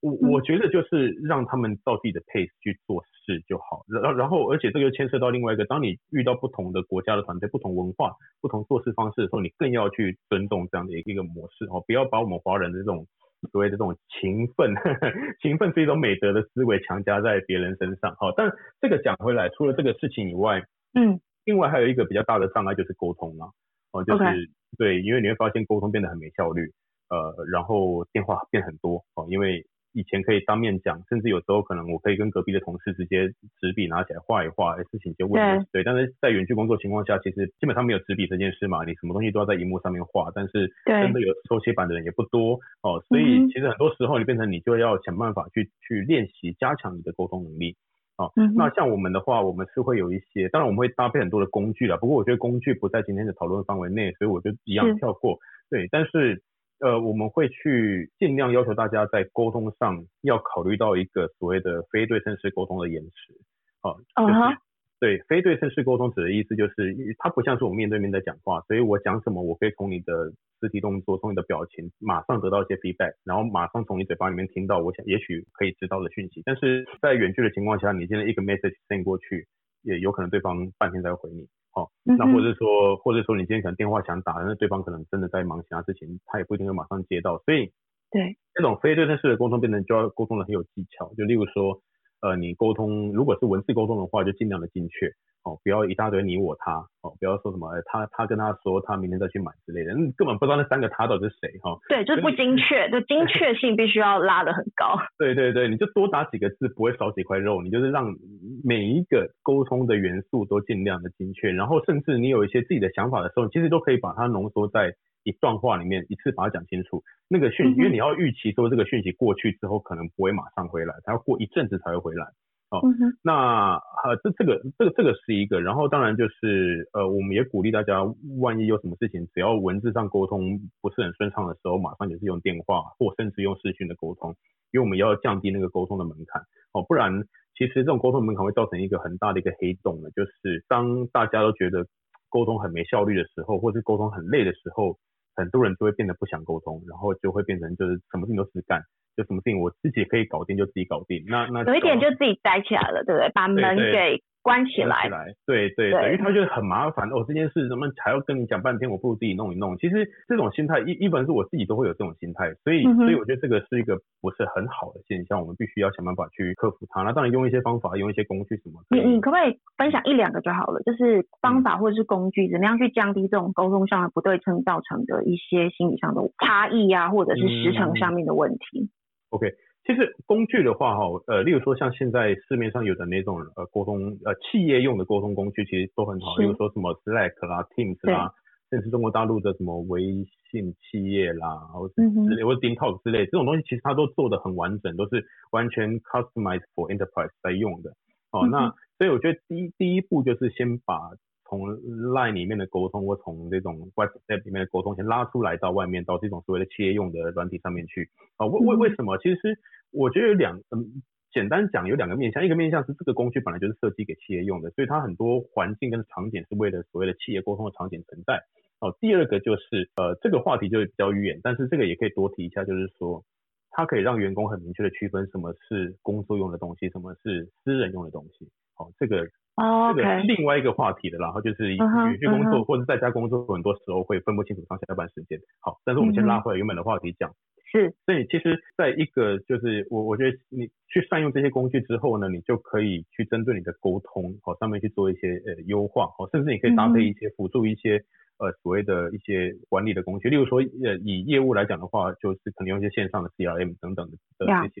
[0.00, 3.84] 我我觉得就是让他们照自己的 pace 去做事就好。
[3.88, 13.06] 然然后，而且这个又牵涉到另外一个，当你遇到不同的国家的团队、不同文化、不同做事方式的时候，你更要去尊重这样的一个模式哦，不要把我们华人的这种
[13.50, 14.74] 所谓的这种勤奋，
[15.42, 18.14] 勤奋是一种美德的思维强加在别人身上。
[18.16, 20.62] 好，但这个讲回来，除了这个事情以外，
[20.94, 23.50] 嗯，另外还有一个比较大的障碍就是沟通啊。
[23.90, 26.70] 哦，就是对，因为你会发现沟通变得很没效率，
[27.08, 33.28] 呃，然后电话变很多哦，因为以前可以当面讲，甚至有时候可能我可以跟隔壁的同事直接
[33.60, 35.40] 纸笔拿起来画一画，哎，事情就问
[35.72, 47.76] 对，但是在远距工作情况下，其实基本上没有纸笔这件事嘛，你什么东西都要在荧幕上面画，但是真的有手写板的人也不多哦，所以其实很多时候你变成你就要想办法去去练习加强你的沟通能力。
[48.18, 51.96] 哦，那像我们的话，我们是会有一些，当然我们会搭配很多的工具了。
[51.98, 55.38] 不过我觉得工具不在今天的讨论范围内，所以我就一样跳过。
[55.70, 56.42] 对，但是
[56.80, 63.34] 呃，我们会去尽量要求大家在沟通上要考虑到一个所谓的非对称式沟通的延迟。
[63.80, 64.58] 啊，就是
[65.00, 70.32] 对非对称式沟通指的意思就是，它不像是我面对面在讲话，所以我讲什么，我可以从你的。
[70.60, 76.42] 肢体动作，从你的表情，马上得到一些 feedback，然后马上从你嘴巴里面听到，我想也许可以知道的讯息。
[76.44, 79.46] 但是在远距的情况下，你现在一个 message send 过去，
[79.82, 81.46] 也有可能对方半天才会回你。
[81.78, 87.38] 好，那或者说，或者说你今天可能电话想打，但是对方可能真的在忙其他事情，他也不一定会马上接到。
[87.46, 87.70] 所以，
[88.10, 91.14] 对这种非对称式的沟通，变成就要沟通的很有技巧。
[91.16, 91.80] 就例如说，
[92.20, 95.12] 呃，你沟通如果是文字沟通的话，就尽量的精确。
[95.48, 101.78] 哦，不要一大堆你我他，哦，不要说什么他他跟他说他明天再去买之类的，根本不知道那三个他到底是谁哈。
[101.88, 104.98] 对，就是不精确，就精确性必须要拉得很高。
[105.18, 108.14] 对对对，你就多打几个字，不会少几块肉，你就是让
[108.62, 114.92] 每一个沟通的元素都尽量的精确，然后甚至你有一些自己的想法的时候，其实都可以把它浓缩在
[115.24, 117.02] 一段话里面，一次把它讲清楚。
[117.28, 122.26] 那个讯，因为你要预期说这个讯息过去之后可能不会马上回来，它要过一阵子才会回来。
[122.70, 122.82] 哦，
[123.22, 128.04] 那呃，这这个这个这个是一个，然后当然就是呃，我们也鼓励大家，
[128.40, 134.36] 万一有什么事情，只要文字上沟通不是很顺畅的时候，马上就是用电话或甚至用视讯的沟通，
[134.70, 136.42] 因为我们要降低那个沟通的门槛。
[136.72, 137.24] 哦，不然
[137.56, 141.86] 其实这种沟通门槛会造成一个很大的一个黑洞的，就是当大家都觉得
[142.28, 144.98] 沟通很没效率的时候，或是沟通很累的时候，
[145.38, 148.82] 很多人就会变得不想沟通，然后就会变成就是什么事情都是干。
[149.16, 153.28] 就什么事情我自己可以搞定就自己搞定，那那有一点就自己待起来了，对不对？
[153.34, 155.10] 把门给关起来。
[155.44, 159.76] 对对对，因为他觉得很麻烦哦，这件事怎么还要跟你讲半天，我不如自己弄一弄。
[159.76, 167.02] 其实这种心态一一般是我自己都会有这种心态，所以所以我觉得这个是一个不是很好的现象，我们必须要想办法去克服它。
[167.02, 168.80] 那当然用一些方法，用一些工具什么。
[168.88, 170.80] 你你可不可以分享一两个就好了？
[170.82, 178.88] 就是方法或者是工具，怎么样去降低这种沟通上的不对称造成的一些心理上的差异啊，或者是时程上面的问题
[179.28, 179.52] ？OK。
[179.88, 186.36] 其实工具的话，哈，呃，例如说像现在市面上有的那种呃沟通呃企业用的沟通工具，其实都很好。
[186.36, 188.30] 例如说什么 Slack 啦、Teams 啦，
[188.68, 190.02] 甚至中国大陆的什么微
[190.50, 197.90] 信企业啦，或者之类或者 Talk 之类，这种东西其实它都做的很完整，都是完全 customized for enterprise 在用的。
[198.30, 201.00] 哦，那所以我觉得第一第一步就是先把
[201.48, 208.10] 从 Line 里面的沟通，或从这种 WhatsApp 里面的沟通，先拉出来到外面，到这种所谓的企业用的软体上面去。
[208.36, 209.16] 啊，为为为什么？
[209.16, 209.58] 其实
[209.90, 218.42] 我觉得有两，嗯，简单讲有两个面向，一个面向是这个工具本来就是设计给企业用的，所以它很多环境跟场景是为了所谓的企业沟通的场景存在。
[218.80, 223.24] 哦，第二个就是，呃，这个话题就比较远，但是这个也可以多提一下，就是说，
[223.70, 228.50] 它可以让员工很明确的区分什么是工作用的东西，什么是私人用的东西。
[228.74, 229.26] 好，这个。
[229.58, 235.38] 哦，这个是另外一个话题的，然后就是远距工作或者在家工作，很多时候会分不清楚上下班时间。
[235.60, 237.34] 好，但是我们先拉回来原本的话题讲，
[237.70, 248.00] 是，所以其实在一个就是我我觉得你去善用这些工具之后呢，你就可以去针对你的沟通哦上面去做一些呃优化哦，甚至你可以搭配一些辅助一些
[248.38, 254.80] 呃所谓的一些管理的工具，例如说呃以业务来讲的话，就是可能用一些线上的 CRM 等等的的这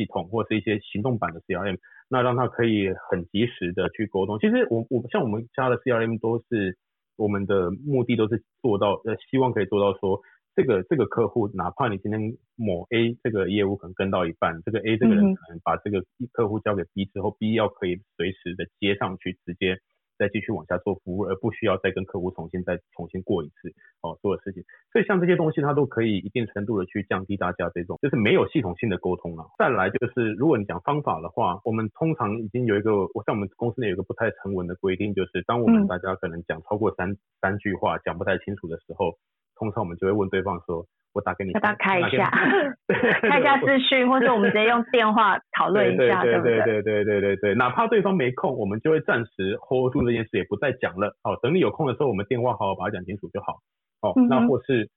[0.00, 1.76] 系统，或是一些行动版的 CRM，
[2.08, 4.38] 那让他可以很及时的去沟通。
[4.38, 6.78] 其实我我像我们家的 CRM 都是
[7.16, 10.20] 我们的目的都是做到呃希望可以做到说。
[10.56, 19.78] 这个这个客户，哪怕你今天某 A 这个业务可能跟到一半，这个 A 这个人可能把这个客户交给 B 之后，B 要可以随时的接上去，直接
[20.20, 24.62] 再继续往下做服务，而不需要再跟客户重新再重新过一次哦做的事情。
[24.92, 29.46] 所以像这些东西，它都可以一定程度的去降低大家这种就是没有系统性的沟通了。
[29.56, 39.16] 再来就是，如果你讲方法的话，我们通常已经有一个，我像我们公司内有一个不太成文的规定，就是当我们大家可能讲超过三三句话，讲不太清楚的时候。
[39.56, 42.30] 通常我们就会问对方说：“我打给你，要不要开一下？
[43.22, 51.16] 开一下资讯，或者我们直接用电话讨论一下，对不对？”对对对对对对哪怕对方没空，我们就会暂时 hold 住这件事，也不再讲了。
[51.22, 53.58] 哦，等你有空的时候，我们电话好好把它讲清楚就好。
[54.02, 54.88] 哦，那或是。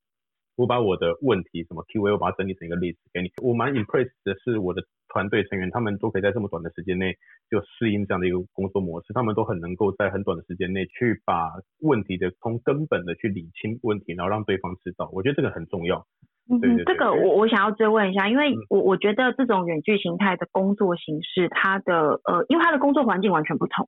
[0.55, 3.31] 我把我的问题什么 Q&A，我把它整理成一个 list 给你。
[3.41, 4.83] 我蛮 impressed 的是我的
[5.13, 7.13] 团队成员，他们都可以在这么短的时间内
[7.49, 15.09] 就适应这样的一个工作模式，他们都很能够在很短的时间内去把问题的从根本的去理清问题，然后让对方知道。
[15.13, 16.05] 我觉得这个很重要。
[16.49, 23.87] 嗯，这个我我想要追问一下，因为我我觉得这种远距形态的工作形式，它的呃，因为它的工作环境完全不同。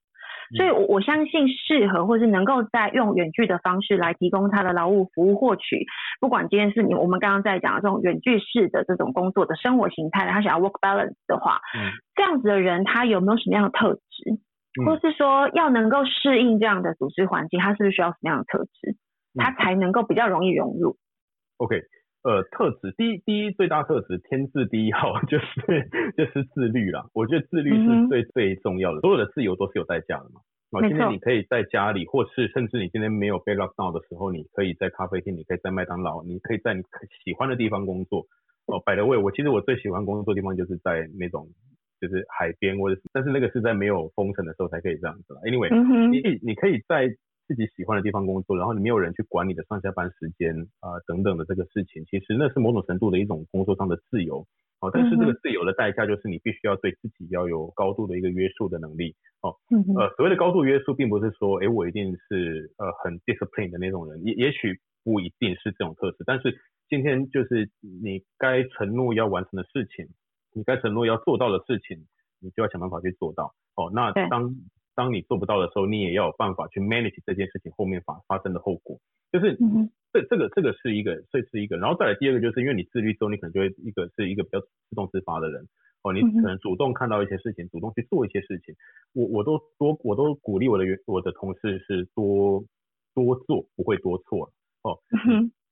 [0.55, 5.85] 所以，我我相信适合或是能够在用远距的方式来提供他的劳务服务获取，
[6.19, 11.59] 不管今天是你我们刚刚在讲的这种远距式的这种工作的生活形态，他想要 work balance 的话，
[12.15, 18.95] 这样子的人他有没有什么样的特质，或是说要能够适应这样的组织环境，他是不是需要什么样的特质，
[19.35, 20.97] 他才能够比较容易融入
[21.57, 21.81] ？OK。
[22.25, 25.45] 呃，特质第一，第一最大特质，天字第一号就是
[26.17, 27.05] 就是自律啦。
[27.13, 28.99] 我觉得自律是最最重要的。
[29.01, 30.41] 所有的自由都是有代价的嘛。
[30.71, 36.81] 哦，今天你可以在家里，或是甚至你今天没有被 lock down 的时候，你可以在咖啡厅，你可以在麦当劳，你可以在你
[37.23, 38.25] 喜欢的地方工作。
[38.65, 41.47] 哦，by the way，我其实我最喜欢工作的地方就是在那种
[42.01, 45.41] 就是海边或者，但是那个是在没有封城的时候才可以这样子啦。
[45.43, 45.69] Anyway，
[46.09, 47.15] 你你可以在。
[47.47, 54.45] 自己喜欢的地方工作，然后你没有人去管你的上下班时间啊等等的这个事情，其实那是某种程度的一种工作上的自由。
[54.81, 59.15] 哦，但是这个自由的代价就是你必须要对自己要有高度的一个约束的能力。
[59.39, 59.55] 哦，
[59.97, 66.17] 呃，所谓的高度约束，并不是说，哎，我一定是呃很 discipline 的那种人，也也许不一定是这种特质。
[66.25, 70.09] 但是今天就是你该承诺要完成的事情，
[70.53, 72.05] 你该承诺要做到的事情，
[72.41, 73.53] 你就要想办法去做到。
[73.75, 74.55] 哦，那当。
[74.95, 78.97] 当你做不到的时候，你也要有办法去 manage 这件事情后面发发生的后果。
[79.31, 79.57] 就是
[80.13, 81.75] 这这个这个是一个，这是一个。
[81.75, 85.67] 然后再来第二个，就是因为你自律之后，你可能就会一个是一个比较自动自发的人
[86.03, 88.73] 哦，你可能主动看到一些事情，主动去做一些事情。
[89.13, 92.63] 我我都多我都鼓励我的员我的同事是多
[93.13, 94.99] 多做，不会多错哦。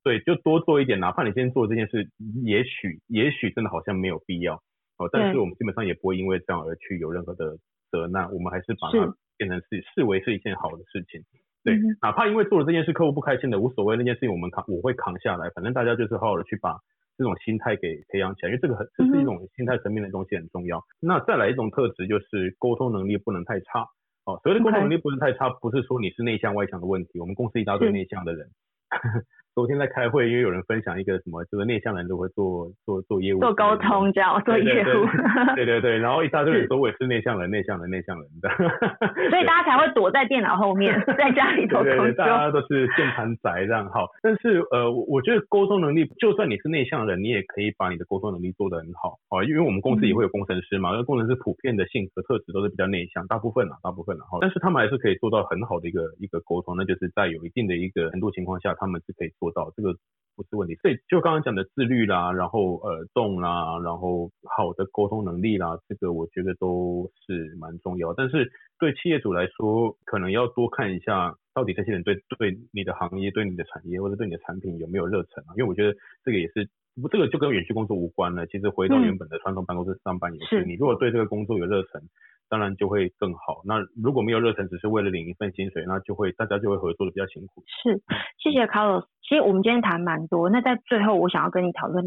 [0.04, 2.10] 对，就多做一点，哪怕你今天做这件事，
[2.44, 4.56] 也许也许真的好像没有必要
[4.98, 7.58] 哦，但是我们基本上也不会因为这样而去有任何的。
[7.94, 11.22] 责难，我们还是把它变成是视为是一件好的事情，
[11.64, 16.80] 对，哪怕因为做了这件事客户不开心的无所谓，那件事情我们扛我会扛下来，反正大家就是好好的去把
[17.16, 20.84] 这种心态给培养起来，因为这个很这是一种心态层面的东西很重要。
[21.00, 23.82] 那再来一种特质就是沟通能力不能太差，
[24.26, 28.50] 哦，所谓的沟通能力不能太差，不是说你是内向外向的问题，我们公司一大堆内向的人。
[29.56, 35.06] 昨天在开会，因为有人分享一个什么，就是内向人都会做做做业务，做沟通这样，做业务。
[35.56, 38.50] 对对对，然后一大堆人说我也是内向人，内向人，内向人的。
[39.30, 44.08] 所以大家才会躲在电脑后面， 在家里头对对，大家都是键盘宅这样好。
[44.24, 49.44] 但是呃，我觉得沟通能力，就算你是内向人，你也可以把你的沟通能力做得很好啊。
[49.44, 54.26] 因为我们公司也会有工程师嘛，那工程师普遍的性格特质都是比较内向，大部分啊，大部分啊。
[54.42, 59.32] 但是他们还是可以做到很好的一个一个沟通，那就是在有一定的一个程度情况下，他们是可以。
[59.44, 59.94] 做到这个
[60.36, 68.14] 不是问题，所以就刚刚讲的自律啦，然后呃动啦，然后好的沟通能力啦，这个我觉得都是蛮重要。
[68.14, 75.52] 但是对企业主来说，可能要多看一下，到底这些人对对你的行业、对你的产业或者对你的产品有没有热忱啊？
[75.58, 76.70] 因为我觉得这个也是，
[77.02, 78.48] 不这个就跟远距工作无关了。
[78.48, 82.02] 其实回到原本的传统办公室上班也是，你如果对这个工作有热忱。
[82.50, 83.62] 当然就会更好。
[83.66, 87.64] 那如果没有热忱，只是为了领一份薪水，那就会大家就会合作的比较辛苦。
[87.84, 88.02] 是，
[88.38, 89.06] 谢谢 Carlos。
[89.22, 90.50] 其实我们今天谈蛮多。
[90.50, 92.06] 那在最后，我想要跟你讨论，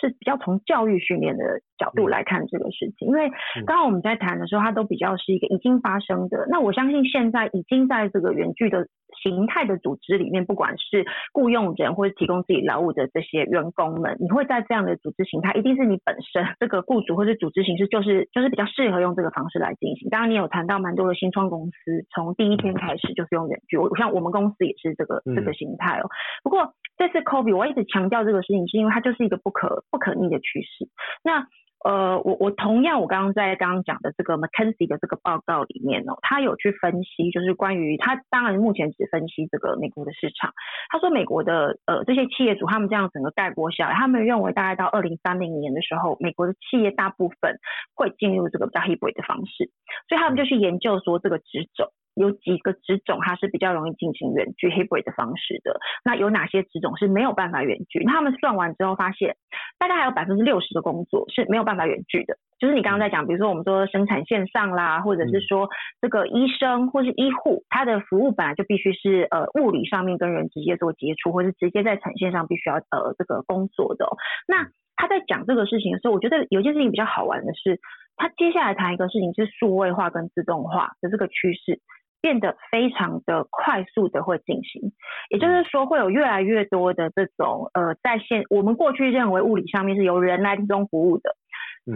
[0.00, 1.44] 是比较从教育训练的
[1.80, 3.08] 角度来看这个事情。
[3.08, 3.30] 因为
[3.66, 6.46] 刚刚我们在谈的时候，它都比较是一个已经发生的。
[6.50, 8.86] 那我相信现在已经在这个远距的
[9.22, 20.08] 形态的组织里面，不管是雇佣人或者提供自己劳务的这些员工们，你会在这样的组织形态，一定是你本身这个雇主或者组织形式就是就是比较适合用这个方式来进行。
[20.10, 26.08] 刚刚你有谈到蛮多的新创公司，从第一天开始就是用远距，我像我们公司也是这个这个形态哦。
[26.42, 30.88] 不过这次 COVID 我一直强调这个事情，是因为它就是一个不可不可逆的趋势。
[31.24, 31.46] 那
[31.82, 40.52] 呃，我我同样，我刚刚在刚刚讲的这个 McKinsey 的这个报告里面哦，他有去分析，就是关于他当然目前只分析这个美国的市场。
[40.90, 47.56] 他说美国的呃这些企业主他们这样整个概括下来，他们认为大概到二零三零年的时候，美国的企业大部分
[47.94, 49.70] 会进入这个比较 hybrid 的方式，
[50.08, 51.88] 所以他们就去研究说这个职种。
[52.16, 58.04] 有几个职种它是比较容易进行远距 hybrid 的方式的，那有哪些职种是没有办法远距？
[58.04, 59.36] 他们算完之后发现，
[59.80, 62.36] 大概还有百分之六十的工作是没有办法远距的。
[62.58, 65.70] 就是你刚刚在讲，比如说我们说生产线上啦，或者是说
[66.02, 74.06] 这个医生或是医护，他的服务本来就必须是呃物理上面跟人直接做接触，或是直接在产线上必须要呃这个工作的。
[74.46, 77.80] 那他在讲这个事情的时候，我觉得有件事情比较好玩的是，
[78.16, 81.80] 他接下来谈一个事情是数位化跟自动化的这个趋势。
[82.20, 84.92] 变得非常的快速的会进行，
[85.30, 91.34] 也就是说会有越来越多的这种呃在线，我们过去认为物理上面是由人来提供服务的，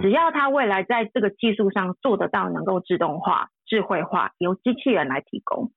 [0.01, 5.71] 只要它未来在这个技术上做得到能够自动化、智慧化，由机器人来提供，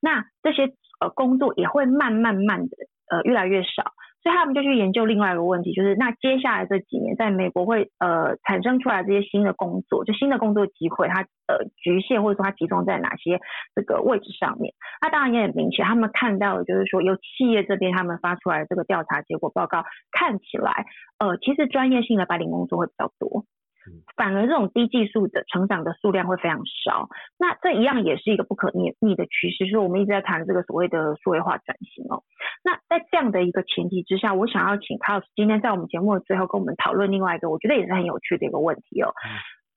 [0.00, 2.76] 那这些呃工作也会慢慢慢的
[3.10, 3.93] 呃越来越少。
[4.24, 13.38] 所以他们就去研究另外一个问题，就是那接下来这几年，在美国会呃产生出来这些新的工作，就新的工作机会，它呃局限或者说它集中在哪些
[13.74, 14.72] 这个位置上面？
[15.02, 20.86] 那当然也很明显，他们看到的就是说，由企业这边他们发出来的这个调查结果报告看起来，
[21.18, 23.44] 呃，其实专业性的白领工作会比较多。
[24.16, 27.08] 反而这种低技术的成长的数量会非常少，
[27.38, 32.22] 那这一样也是一个不可逆逆的趋势，就是我们一直在谈这个所谓的数位化转型哦。
[32.62, 39.12] 那在这样的一个前提之下，我想要请 Carlos 今天在我们节目的最后跟我们讨论另外一个我觉得也是很有趣的一个问题哦。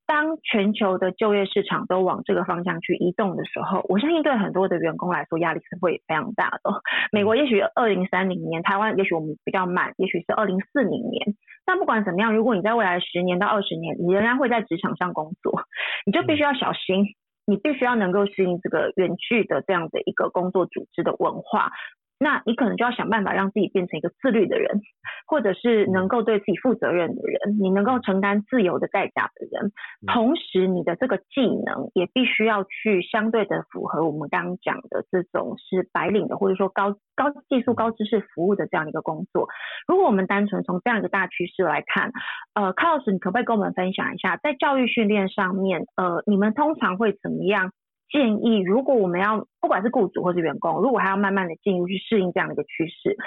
[0.06, 6.82] 当全球的就业市场都往这个方向去移动的时候，我相信对很多的员工来说压力是会非常大的。
[7.12, 11.36] 美国也许二零三零年，台湾也许我们比较慢，也许是二零四零年。
[11.68, 15.64] 但不管怎么样，如果你在未来十年到二十年，你仍然会在职场上工作，
[16.06, 17.04] 你就必须要小心，
[17.46, 21.74] 你必须要能够适应这个远距的这样的一个工作组织的文化。
[22.20, 24.82] 那你可能就要想办法让自己变成一个自律的人，
[25.28, 29.72] 或者是能够对自己负责任的人，你能够承担自由的代价的人。
[30.08, 39.48] 同时，你的这个技能也必须要去相对的符合我们刚刚讲的这种是白领的，或者说高高技术、高知识服务的这样的一个工作。
[39.88, 42.12] 如果我们单纯从这样一个大趋势来看，
[42.54, 47.72] 呃，Carlos，你可不可以跟我们分享一下，在教育训练上面，呃，你们通常会怎么样？
[48.10, 53.18] 建议，如果我们要不管是雇主或是员工，如果还要慢慢的进入去适应这样的一个趋势，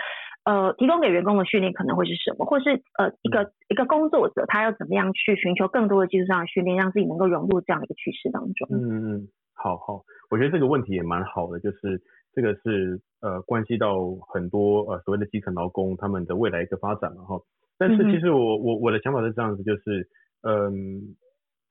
[0.45, 8.69] 呃，提供给员工的训练可能会是什么，或是呃一个一个工作者他要怎么样去寻求更多的技术上的训练，让自己能够融入这样的一个趋势当中。
[8.71, 12.01] 嗯嗯，好好，我觉得这个问题也蛮好的，就是
[12.35, 13.97] 这个是呃关系到
[14.33, 17.39] 很多呃所谓的基层劳工他们的未来一个发展嘛哈。
[17.79, 20.09] 但是其实我我我的想法是这样子，就是
[20.43, 21.17] 嗯。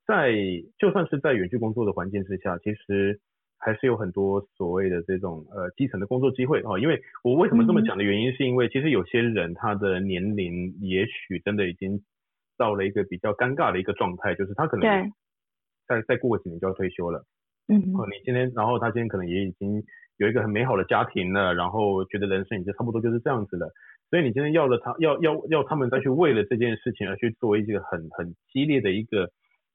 [0.10, 0.34] 在
[0.80, 3.20] 就算是在远距工作的环境之下，其实
[3.60, 6.80] 还是有很多所谓的这种呃基层的工作机会哦。
[6.80, 12.01] 因为我为什么这么讲的原因，是因为其实有些人他的年龄也许真的已经
[12.57, 15.12] 到了一个比较尴尬的一个状态，就是他可能
[15.88, 17.24] 再再过几年就要退休了。
[17.68, 17.78] 嗯。
[17.93, 19.84] 哦，你今天，然后他今天可能也已经
[20.18, 23.70] 有一个很美好的家庭了，然后觉得人生已经差不多就是这样子了。
[24.10, 29.30] 所以你今天要了他，要要要他们再去为了这件事情而去做一个很很激烈的一个。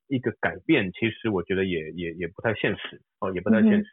[0.09, 3.85] 一个改变，其实我觉得也也也不太现实哦，也不太现实。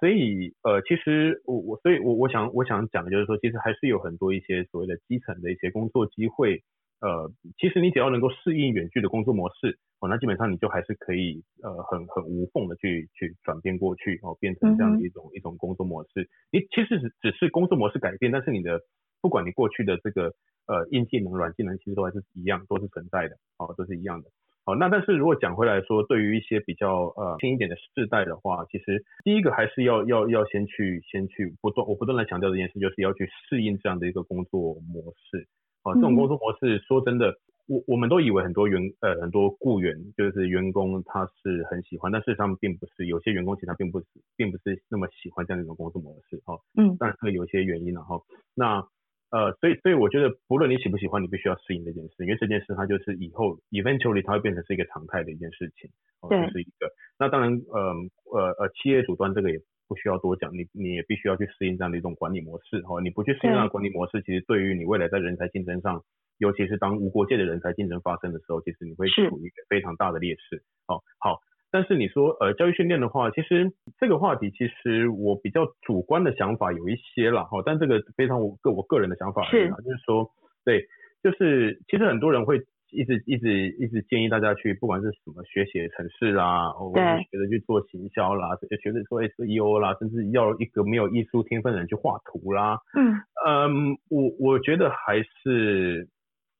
[0.00, 6.62] 所以呃，其实我我所以我我想我想讲的就是说，其实还是有很多一些所谓的基层的一些工作机会。
[7.00, 16.28] 呃，其实你只要能够适应远距的工作模式哦，那基本上你就还是可以呃很很无缝的去去转变过去哦，变成这样的一种一种工作模式。
[16.50, 18.80] 你其实只只是工作模式改变，但是你的
[19.20, 20.34] 不管你过去的这个
[20.66, 24.30] 呃硬技能、软技能，其实都还是一样，都是存在的哦，都是一样的。
[24.66, 35.46] 好，那但是如果讲回来说，对于一些比较呃轻一点的世代的话，其实第一个还是要要要先去先去不断我不断的强调这件事，就是要去适应这样的一个工作模式。
[35.82, 37.34] 哦，这种工作模式说真的，
[37.68, 46.40] 我我们都以为很多员呃很多雇员就是员工他是很喜欢，但事实上并不是，有些员工其实他并不是并不是那么喜欢这样的一种工作模式。
[46.46, 48.18] 哈，嗯，当然这个有一些原因了哈。
[48.54, 48.86] 那
[49.34, 56.86] 呃，所以所以我觉得，不论你喜不喜欢，你必须要适应这件事，因为这件事它就是以后 eventually 它会变成是一个常态的一件事情，哦，这是一个。
[57.18, 57.94] 那当然，呃
[58.30, 59.58] 呃呃企业主端这个也
[59.88, 66.00] 不需要多讲，你你也必须要去适应这样的一种管理模式哈，你不去适应这样的管理模式，其实对于你未来在人才竞争上，
[66.38, 70.62] 尤其是当无国界的人才竞争发生的时候，其实你会处于一个非常大的劣势。
[70.86, 71.40] 哦，好，
[71.74, 73.68] 但是你说呃教育训练的话，其实
[73.98, 80.30] 这个话题其实我比较主观的想法有一些了哈，但这个非常我个我个人的想法而已啊，就是说
[80.64, 80.86] 对，
[81.24, 82.62] 就是其实很多人会。
[82.96, 88.50] 一直一直一直建议大家去，不管是什么学写程式啦，或者学着去做行销啦，
[88.80, 92.78] 学着做 SEO 啦，甚至要一个没有艺术天分的人去画图啦。
[92.94, 93.18] 嗯
[93.48, 96.06] 嗯，我我觉得还是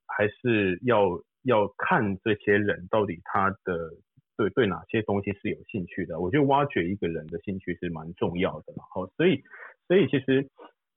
[0.09, 1.07] 还是要
[1.45, 3.93] 要看这些人到底他的
[4.37, 6.21] 对对哪些东西是有兴趣的。
[6.21, 8.73] 我觉得挖掘一个人的兴趣是蛮重要的。
[8.77, 9.43] 然后，所以
[9.89, 10.49] 所以其实。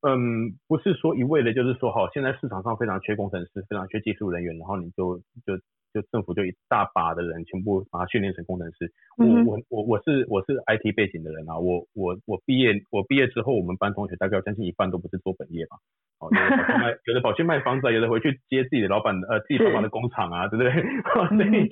[0.08, 5.58] 嗯，不是说一味的，就是说，好，现在市场上非常缺工程师，非常缺技术人员，然后你就就
[5.92, 8.94] 就政府就一大把的人全部把他训练成工程师。
[9.18, 15.78] 我我我我是我是 IT 背景的人啊，我我我毕业我毕业之后，我们班同学大概将近一半都不是做本业吧，
[16.20, 16.30] 哦，
[17.08, 20.72] 有的跑去卖房子，有的回去接自己的老板呃自己老板的工厂啊，对不对？
[21.36, 21.70] 所以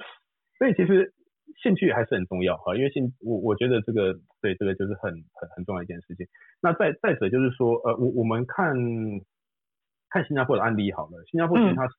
[0.57, 1.13] 所以其实。
[1.65, 6.27] 兴趣还是很重要哈，因为兴我我觉得这个对这个就是很很很重要一件事情。
[6.61, 8.75] 那再再者就是说，呃，我我们看
[10.09, 11.95] 看新加坡的案例好了，新加坡其实它是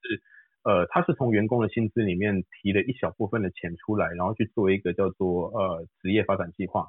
[0.63, 6.83] 呃它是从员工的薪资里面提了一小部分的钱出来，然后去做一个叫做呃职业发展计划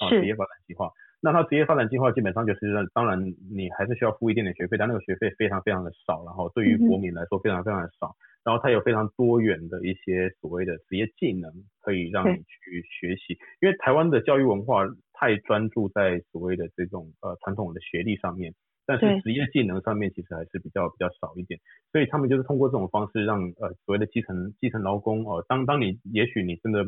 [0.00, 0.88] 啊职业发展计划。
[1.24, 3.18] 那他职业发展计划基本上就是，当然
[3.50, 8.14] 你还是需要付一点点学费，但那个学费非常非常的少，然后对于国民来说非常非常的少。
[8.44, 11.50] 然后它有非常多元的一些所谓的职业技能
[11.80, 18.52] 可以让你去学习，因为台湾的教育文化太专注在所谓的这种呃传统的学历上面，
[18.84, 21.58] 但是职业技能上面其实还是比较比较少一点，
[21.90, 26.84] 所以他们就是通过这种方式让呃所谓的基层基层劳工哦，当当你也许你真的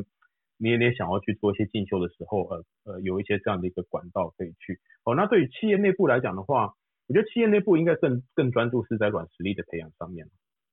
[0.57, 5.15] 你也想要去做一些进修的时候，呃呃有一些这样的一个管道可以去哦。
[5.15, 6.73] 那对于企业内部来讲的话，
[7.07, 10.27] 我觉得企业内部应该更更专注是在软实力的培养上面。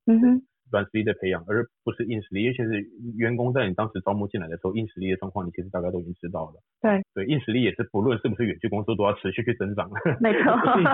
[0.06, 0.42] 嗯哼。
[0.72, 2.42] 软实力的培养，而不是硬实力。
[2.42, 6.54] 尤其是员工在你当时招募进来的时候，硬实力的状况，你其实大概都已经知道了。
[6.80, 9.88] 对对，硬实力也是不论是不是远距公司都要持续去增长。
[10.20, 10.40] 没错。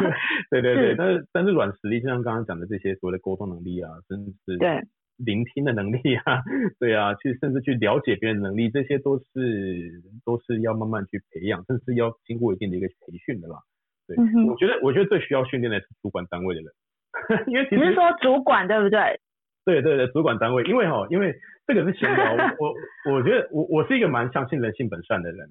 [0.50, 4.82] 对对对， 但是但是软实力，就像刚刚讲的这些所谓的沟通能力啊，甚至是对
[5.24, 6.42] 聆听的能力啊，
[6.80, 13.58] 对啊，去甚至去了解别人能力，这些都是都是要慢慢去培养，甚至要经过一定的一个培训的啦。
[14.06, 14.16] 对，
[14.48, 16.72] 我觉得我觉得最需要训练的是主管单位的人，
[17.46, 19.20] 因为你是说主管对不对？
[19.64, 21.34] 对对对，主管单位，因为哈，因为
[21.66, 25.48] 这个是闲聊， 我我觉得我我是一个蛮相信人性本善的人，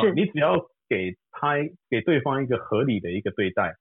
[0.00, 0.12] 是。
[0.12, 0.56] 你只要
[0.88, 1.54] 给他
[1.88, 3.74] 给对方一个合理的一个对待，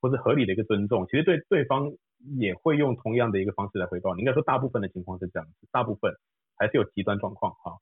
[0.00, 1.92] 或是合理的一个尊重，其实对对方
[2.38, 4.20] 也会用同样的一个方式来回报你。
[4.20, 6.12] 应该说大部分的情况是这样子，大部分
[6.56, 7.78] 还是有极端状况哈，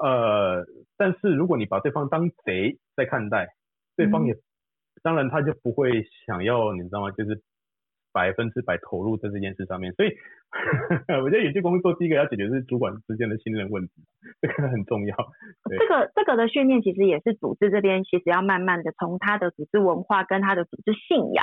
[0.00, 0.64] 呃，
[0.96, 3.48] 但是如果你把对方当贼在看待，
[3.96, 4.36] 对方也
[5.02, 7.10] 当然他就不会想要，你知道吗？
[7.10, 7.42] 就是。
[8.14, 10.10] 百分之百投入在这件事上面，所以
[11.24, 13.92] 我觉得有些工作第一个要解决是主管之间的信任问题，
[14.38, 15.16] 这个很重要。
[15.70, 21.42] 这个这个的训练其实也是组织这边其实要慢慢的从他的组织文化跟他的组织信仰。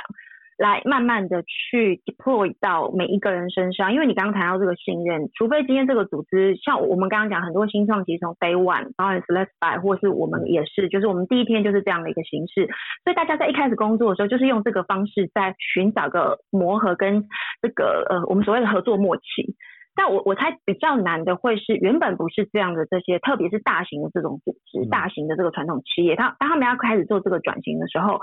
[0.60, 12.68] 来慢慢的去 deploy 到每一个人身上，因为你刚刚谈到这个信任，除非今天这个组织像我们刚刚讲很多新创，其实从 day one，当然是 let's buy，或是我们也是，就是我们第一天就是这样的一个形式，
[13.04, 17.24] 所以大家在一开始工作的时候，就是用这个方式在寻找个磨合跟
[17.62, 19.56] 这个呃我们所谓的合作默契。
[19.96, 28.20] 但我我猜比较难的会是原本不是这样的这些，特别是大型的这种组织，大型的这个传统企业，他当他们要开始做这个转型的时候。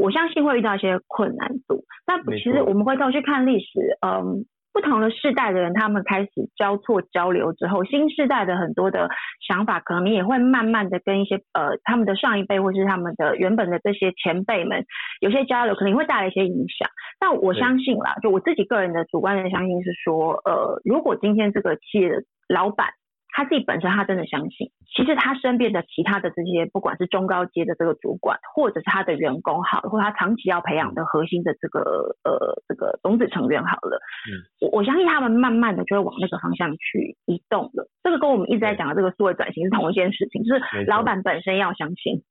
[0.00, 9.08] 我相信会遇到一些困难度，但其实我们回头去看历史，嗯，不同的世代的人，他们开始交错交流之后，新世代的很多的
[9.46, 14.84] 想法，可能也会慢慢的跟一些呃他们的上一辈或是他们的原本的这些前辈们
[15.20, 16.88] 有些交流，可能会带来一些影响。
[17.18, 22.88] 但我相信啦，就我自己个人的主观的相信是说，呃，如果今天这个企业的老板。
[23.32, 37.88] 他自己本身，他真的相信，其实他身边的其他的这些，不管是中高阶的这个主管，或者是他的员工好，或他长期要培养的核心的这个呃这个种子成员好了，嗯，我我相信他们慢慢的就会往那个方向去移动了。
[38.02, 42.22] 这个跟我们一直在讲的这个数位转型是同一件事情，就是老板本身要相信，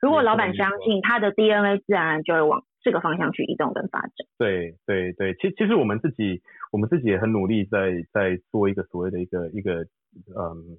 [0.00, 4.12] 如果老板相信，他的 DNA 自然就会往这个方向去移动跟发展。
[4.38, 6.40] 对对对，其其实我们自己
[6.72, 9.86] 我们自己也很努力在在做一个所谓的一个一个。
[10.34, 10.78] 嗯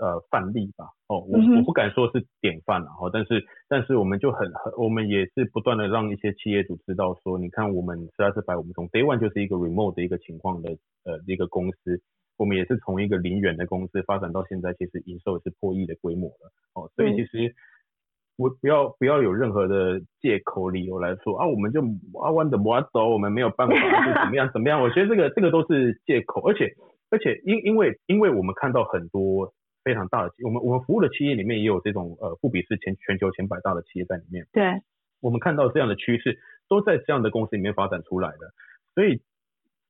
[0.00, 10.70] 呃范例吧哦我我不敢说是典范了哈但是但是我们就很很我们也是不断的让一些企业主知道说你看我们实在是把我们从 day one 就是一个 remote 的一个情况的
[11.04, 12.00] 呃一个公司
[12.38, 17.54] 我们也是从一个零元的公司发展到现在其实营收也是破亿的规模了哦所以其实
[18.36, 21.80] 不不要不要有任何的借口理由来说啊，我们就
[22.20, 24.80] 啊弯的不走，我们没有办法，就怎么样 怎么样？
[24.80, 26.72] 我觉得这个这个都是借口，而且
[27.10, 29.52] 而且因因为因为我们看到很多
[29.84, 34.64] 非常大的，我们我们服务的企业里面也有这种呃富比是前全球前百大的企业在里面，对，
[35.20, 38.52] 我们看到这样的趋势都在这样的公司里面发展出来的，
[38.94, 39.20] 所以。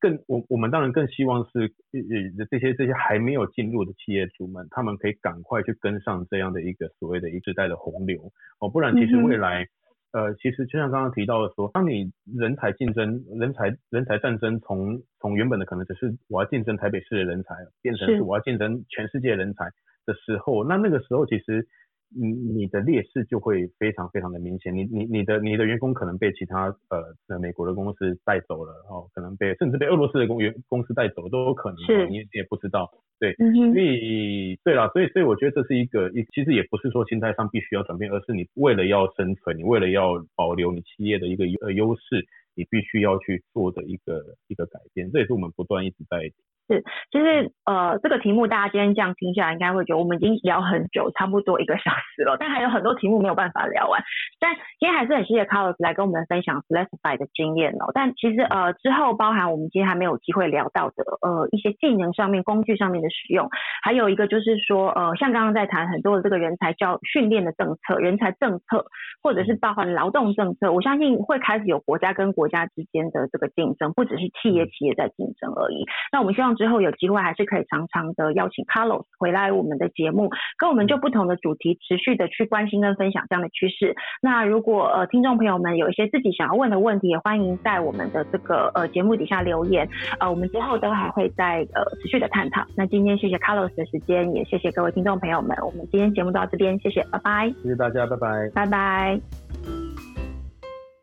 [0.02, 1.60] 更我我们当然更希望是
[1.92, 9.64] 呃这些这些还没有进入的企业主们，他们可以赶快去跟上这样的一个所谓的一时代的洪流哦，不然其实未来
[10.10, 19.66] 呃其实就像刚刚提到的说，当你人才竞争、人才人才战争从从原本的可能只是我要竞争台北市的人才，变成是我要竞争全世界人才
[20.04, 21.68] 的时候，那那个时候其实。
[22.14, 46.30] 你你的劣势就会非常非常的明显，你你你的你的员工可能被其他呃美国的公司带走了哦，可能被甚至被俄罗斯的公员公司带走都有可能，是，你也不知道，对，所以对了，所以所以我觉得这是一个一其实也不是说心态上必须要转变，而是你为了要生存，你为了要保留你企业的一个呃优势，你必须要去做的一个一个改变，这也是我们不断一直在。
[46.68, 54.00] 是，其实呃，这个题目大家今天这样听下来，应该会觉得我们已经聊很久，差不多一个小时了，但还有很多题目没有办法聊完。
[54.38, 57.90] 但今天还是很谢谢 Carlos 来跟我们分享 Flexify 的经验哦。
[57.92, 63.48] 但其实呃，之后包含我们今天还没有机会聊到的呃一些技能上面、工具上面的使用，
[63.82, 68.86] 还有一个就是说呃，像刚刚在谈很多的这个人才教训练的政策、人才政策，
[69.20, 75.84] 或者是包含劳动政策，我相信会开始有国家跟国家之间的这个竞争，不只是企业企业在竞争而已。
[76.12, 76.51] 那我们希望。
[76.56, 83.94] 之后有机会还是可以常常的邀请 Carlos 回来我们的节目，跟我们就不同的主题持续的去关心跟分享这样的趋势。
[84.20, 89.88] 那如果呃听众朋友们有一些自己想要问的问题，也欢迎在我们的这个呃节目底下留言，
[90.20, 92.64] 呃我们之后都还会再呃持续的探讨。
[92.76, 97.52] 那今天谢谢 Carlos 的时间，也谢谢各位听众朋友们，我们今天节目到这边，谢谢，拜拜。
[97.62, 100.11] 谢谢大家，拜拜，拜拜。